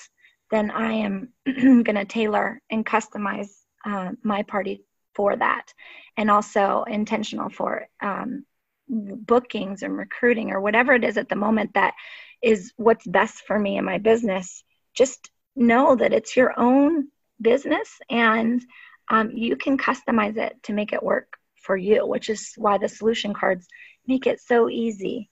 then 0.52 0.72
I 0.72 0.94
am 0.94 1.30
going 1.46 1.96
to 1.96 2.06
tailor 2.06 2.62
and 2.72 2.86
customize 2.86 3.59
uh, 3.86 4.12
my 4.24 4.44
party 4.44 4.84
for 5.16 5.36
that, 5.36 5.74
and 6.18 6.30
also 6.30 6.84
intentional 6.88 7.50
for 7.50 7.88
um, 8.02 8.46
bookings 8.88 9.84
and 9.84 9.98
recruiting 9.98 10.52
or 10.52 10.62
whatever 10.62 10.94
it 10.94 11.04
is 11.04 11.18
at 11.18 11.30
the 11.30 11.36
moment 11.36 11.74
that 11.74 11.94
is 12.42 12.74
what's 12.78 13.06
best 13.06 13.42
for 13.46 13.60
me 13.60 13.78
and 13.78 13.86
my 13.86 13.98
business, 13.98 14.64
just 14.94 15.30
know 15.56 15.96
that 15.96 16.14
it's 16.14 16.36
your 16.36 16.58
own 16.58 17.08
business 17.42 18.00
and 18.10 18.64
um, 19.10 19.32
you 19.32 19.56
can 19.56 19.78
customize 19.78 20.38
it 20.38 20.56
to 20.64 20.74
make 20.74 20.94
it 20.94 21.04
work 21.04 21.38
for 21.56 21.76
you, 21.76 22.06
which 22.06 22.30
is 22.30 22.54
why 22.58 22.78
the 22.78 22.88
solution 22.88 23.34
cards 23.34 23.68
make 24.08 24.28
it 24.28 24.40
so 24.40 24.70
easy. 24.70 25.30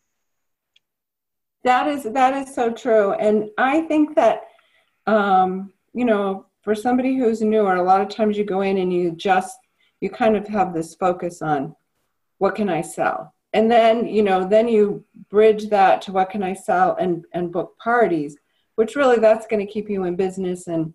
That 1.64 1.88
is 1.88 2.04
that 2.04 2.34
is 2.34 2.54
so 2.54 2.72
true, 2.72 3.12
and 3.14 3.50
I 3.58 3.82
think 3.82 4.16
that 4.16 4.44
um, 5.06 5.74
you 5.94 6.06
know 6.06 6.46
for 6.68 6.76
somebody 6.76 7.16
who's 7.16 7.40
newer, 7.40 7.76
a 7.76 7.82
lot 7.82 8.02
of 8.02 8.10
times 8.10 8.38
you 8.38 8.44
go 8.44 8.60
in 8.60 8.80
and 8.80 8.92
you 8.92 9.12
just 9.12 9.58
you 10.02 10.10
kind 10.10 10.36
of 10.36 10.46
have 10.50 10.74
this 10.74 10.96
focus 10.96 11.42
on 11.42 11.74
what 12.40 12.56
can 12.56 12.68
I 12.68 12.82
sell, 12.82 13.34
and 13.54 13.72
then 13.72 14.06
you 14.06 14.22
know 14.22 14.46
then 14.46 14.68
you 14.68 15.06
bridge 15.30 15.70
that 15.70 16.02
to 16.02 16.12
what 16.12 16.30
can 16.30 16.44
i 16.44 16.54
sell 16.54 16.98
and 17.00 17.24
and 17.32 17.54
book 17.54 17.78
parties 17.80 18.36
which 18.76 18.98
really 18.98 19.18
that's 19.18 19.48
going 19.48 19.66
to 19.66 19.72
keep 19.72 19.90
you 19.90 20.04
in 20.04 20.18
business 20.18 20.68
and 20.68 20.94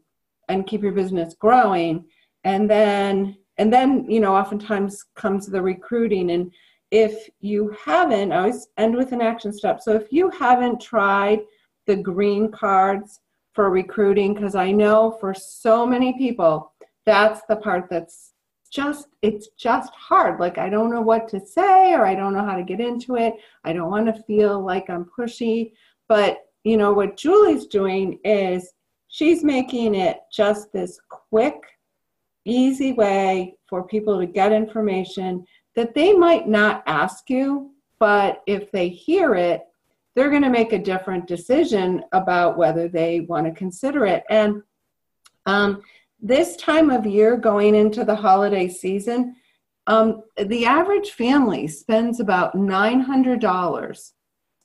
and 0.51 0.67
keep 0.67 0.83
your 0.83 0.93
business 0.93 1.33
growing. 1.33 2.05
And 2.45 2.69
then 2.69 3.39
and 3.57 3.73
then 3.73 4.05
you 4.11 4.21
know 4.21 4.35
oftentimes 4.37 5.07
comes 5.15 5.47
the 5.47 5.63
recruiting. 5.63 6.33
And 6.33 6.53
if 6.91 7.31
you 7.41 7.75
haven't 7.83 8.31
i 8.31 8.37
always 8.37 8.69
end 8.77 8.95
with 8.95 9.13
an 9.13 9.23
action 9.23 9.55
step. 9.55 9.81
So 9.81 9.95
if 9.95 10.13
you 10.13 10.29
haven't 10.29 10.83
tried 10.83 11.41
the 11.87 11.97
green 11.97 12.53
cards 12.53 13.21
for 13.53 13.71
recruiting 13.71 14.35
because 14.35 14.55
i 14.55 14.71
know 14.71 15.17
for 15.21 15.35
so 15.35 15.87
many 15.87 16.17
people 16.19 16.73
that's 17.05 17.43
the 17.49 17.57
part 17.57 17.89
that's 17.91 18.33
just 18.73 19.09
it's 19.21 19.49
just 19.59 19.93
hard. 19.93 20.41
Like 20.41 20.59
i 20.59 20.69
don't 20.69 20.91
know 20.91 21.03
what 21.03 21.29
to 21.29 21.45
say 21.45 21.93
or 21.93 22.07
i 22.07 22.15
don't 22.15 22.33
know 22.33 22.45
how 22.45 22.57
to 22.57 22.63
get 22.63 22.81
into 22.81 23.17
it. 23.17 23.35
I 23.65 23.73
don't 23.73 23.91
want 23.91 24.07
to 24.07 24.23
feel 24.23 24.61
like 24.61 24.89
i'm 24.89 25.05
pushy. 25.05 25.73
But 26.09 26.39
you 26.65 26.77
know 26.77 26.93
what 26.93 27.17
julie's 27.17 27.67
doing 27.67 28.19
is 28.25 28.73
she's 29.09 29.45
making 29.45 29.95
it 29.95 30.21
just 30.33 30.73
this 30.73 30.99
quick 31.09 31.61
easy 32.45 32.93
way 32.93 33.55
for 33.69 33.87
people 33.87 34.19
to 34.19 34.27
get 34.27 34.53
information 34.53 35.45
that 35.77 35.95
they 35.95 36.13
might 36.13 36.49
not 36.49 36.83
ask 36.87 37.29
you 37.31 37.71
but 37.99 38.43
if 38.47 38.71
they 38.73 38.89
hear 38.89 39.35
it 39.35 39.63
they're 40.15 40.31
going 40.31 40.43
to 40.43 40.51
make 40.51 40.73
a 40.73 40.79
different 40.79 41.27
decision 41.27 42.05
about 42.13 42.57
whether 42.57 42.89
they 42.89 43.21
want 43.21 43.47
to 43.47 43.53
consider 43.53 44.07
it 44.07 44.25
and 44.31 44.63
um, 45.47 45.83
this 46.23 46.57
time 46.57 46.91
of 46.91 47.05
year 47.05 47.37
going 47.37 47.75
into 47.75 48.05
the 48.05 48.15
holiday 48.15 48.69
season, 48.69 49.35
um, 49.89 50.23
the 50.37 50.65
average 50.65 51.11
family 51.11 51.67
spends 51.67 52.21
about 52.21 52.55
$900 52.55 54.13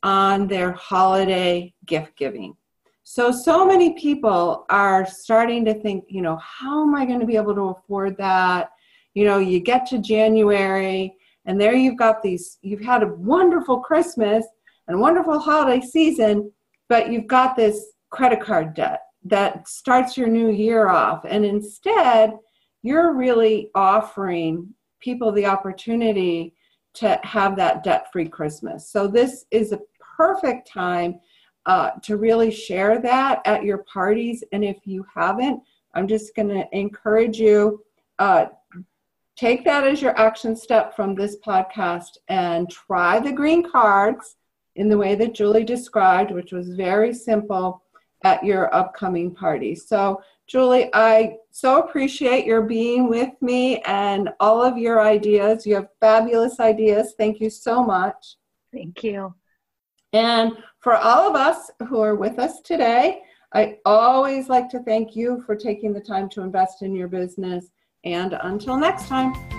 on 0.04 0.48
their 0.48 0.72
holiday 0.74 1.74
gift 1.88 2.16
giving. 2.16 2.56
So, 3.04 3.32
so 3.32 3.66
many 3.66 3.94
people 3.94 4.66
are 4.70 5.08
starting 5.08 5.66
to 5.66 5.74
think, 5.74 6.06
you 6.10 6.22
know, 6.22 6.38
how 6.38 6.84
am 6.84 6.94
I 6.94 7.06
going 7.06 7.22
to 7.22 7.26
be 7.26 7.38
able 7.38 7.56
to 7.56 7.70
afford 7.70 8.18
that? 8.18 8.70
You 9.16 9.26
know, 9.26 9.40
you 9.40 9.60
get 9.60 9.88
to 9.88 9.98
January 9.98 11.16
and 11.46 11.60
there 11.60 11.74
you've 11.74 11.98
got 11.98 12.22
these, 12.22 12.60
you've 12.62 12.82
had 12.82 13.02
a 13.02 13.08
wonderful 13.08 13.80
Christmas 13.80 14.46
and 14.88 15.00
wonderful 15.00 15.40
holiday 15.40 15.86
season, 15.86 16.52
but 16.90 17.12
you've 17.12 17.28
got 17.28 17.56
this 17.56 17.94
credit 18.10 18.42
card 18.42 18.74
debt 18.74 19.02
that 19.26 19.68
starts 19.68 20.18
your 20.18 20.28
new 20.28 20.50
year 20.50 20.90
off. 20.90 21.26
And 21.28 21.46
instead, 21.46 22.34
you're 22.84 23.14
really 23.14 23.70
offering 23.76 24.74
people 25.00 25.32
the 25.32 25.46
opportunity 25.46 26.54
to 26.96 27.20
have 27.24 27.56
that 27.58 27.84
debt 27.84 28.12
free 28.12 28.28
Christmas. 28.28 28.90
So, 28.90 29.08
this 29.08 29.46
is 29.52 29.72
a 29.72 29.80
perfect 30.18 30.68
time 30.72 31.20
uh, 31.66 31.92
to 32.02 32.18
really 32.18 32.50
share 32.50 33.00
that 33.02 33.42
at 33.46 33.64
your 33.64 33.80
parties. 33.80 34.44
And 34.52 34.64
if 34.64 34.78
you 34.86 35.06
haven't, 35.14 35.62
I'm 35.94 36.08
just 36.08 36.36
going 36.36 36.50
to 36.50 36.66
encourage 36.72 37.40
you. 37.40 37.84
Uh, 38.20 38.46
take 39.36 39.64
that 39.66 39.86
as 39.86 40.02
your 40.02 40.18
action 40.18 40.56
step 40.56 40.96
from 40.96 41.14
this 41.14 41.38
podcast 41.46 42.18
and 42.30 42.70
try 42.70 43.20
the 43.20 43.32
green 43.32 43.70
cards 43.70 44.38
in 44.78 44.88
the 44.88 44.98
way 44.98 45.16
that 45.16 45.34
Julie 45.34 45.64
described, 45.64 46.32
which 46.32 46.52
was 46.52 46.70
very 46.70 47.14
simple 47.14 47.84
at 48.24 48.44
your 48.44 48.74
upcoming 48.74 49.34
party. 49.34 49.76
So, 49.76 50.22
Julie, 50.48 50.90
I 50.94 51.38
so 51.52 51.80
appreciate 51.80 52.46
your 52.46 52.62
being 52.62 53.10
with 53.10 53.34
me 53.42 53.82
and 53.82 54.30
all 54.40 54.64
of 54.64 54.78
your 54.78 55.02
ideas. 55.02 55.66
You 55.66 55.76
have 55.76 55.90
fabulous 56.00 56.60
ideas. 56.60 57.16
Thank 57.18 57.42
you 57.42 57.50
so 57.50 57.84
much. 57.84 58.38
Thank 58.72 59.04
you. 59.04 59.34
And 60.14 60.54
for 60.80 60.96
all 60.96 61.30
of 61.30 61.36
us 61.36 61.70
who 61.90 62.00
are 62.00 62.16
with 62.16 62.40
us 62.40 62.62
today, 62.62 63.24
I 63.54 63.78
always 63.86 64.48
like 64.48 64.70
to 64.70 64.80
thank 64.80 65.16
you 65.16 65.44
for 65.46 65.56
taking 65.56 65.92
the 65.92 66.02
time 66.02 66.30
to 66.30 66.42
invest 66.42 66.82
in 66.82 66.96
your 66.96 67.08
business. 67.08 67.68
And 68.04 68.38
until 68.42 68.78
next 68.78 69.08
time. 69.08 69.57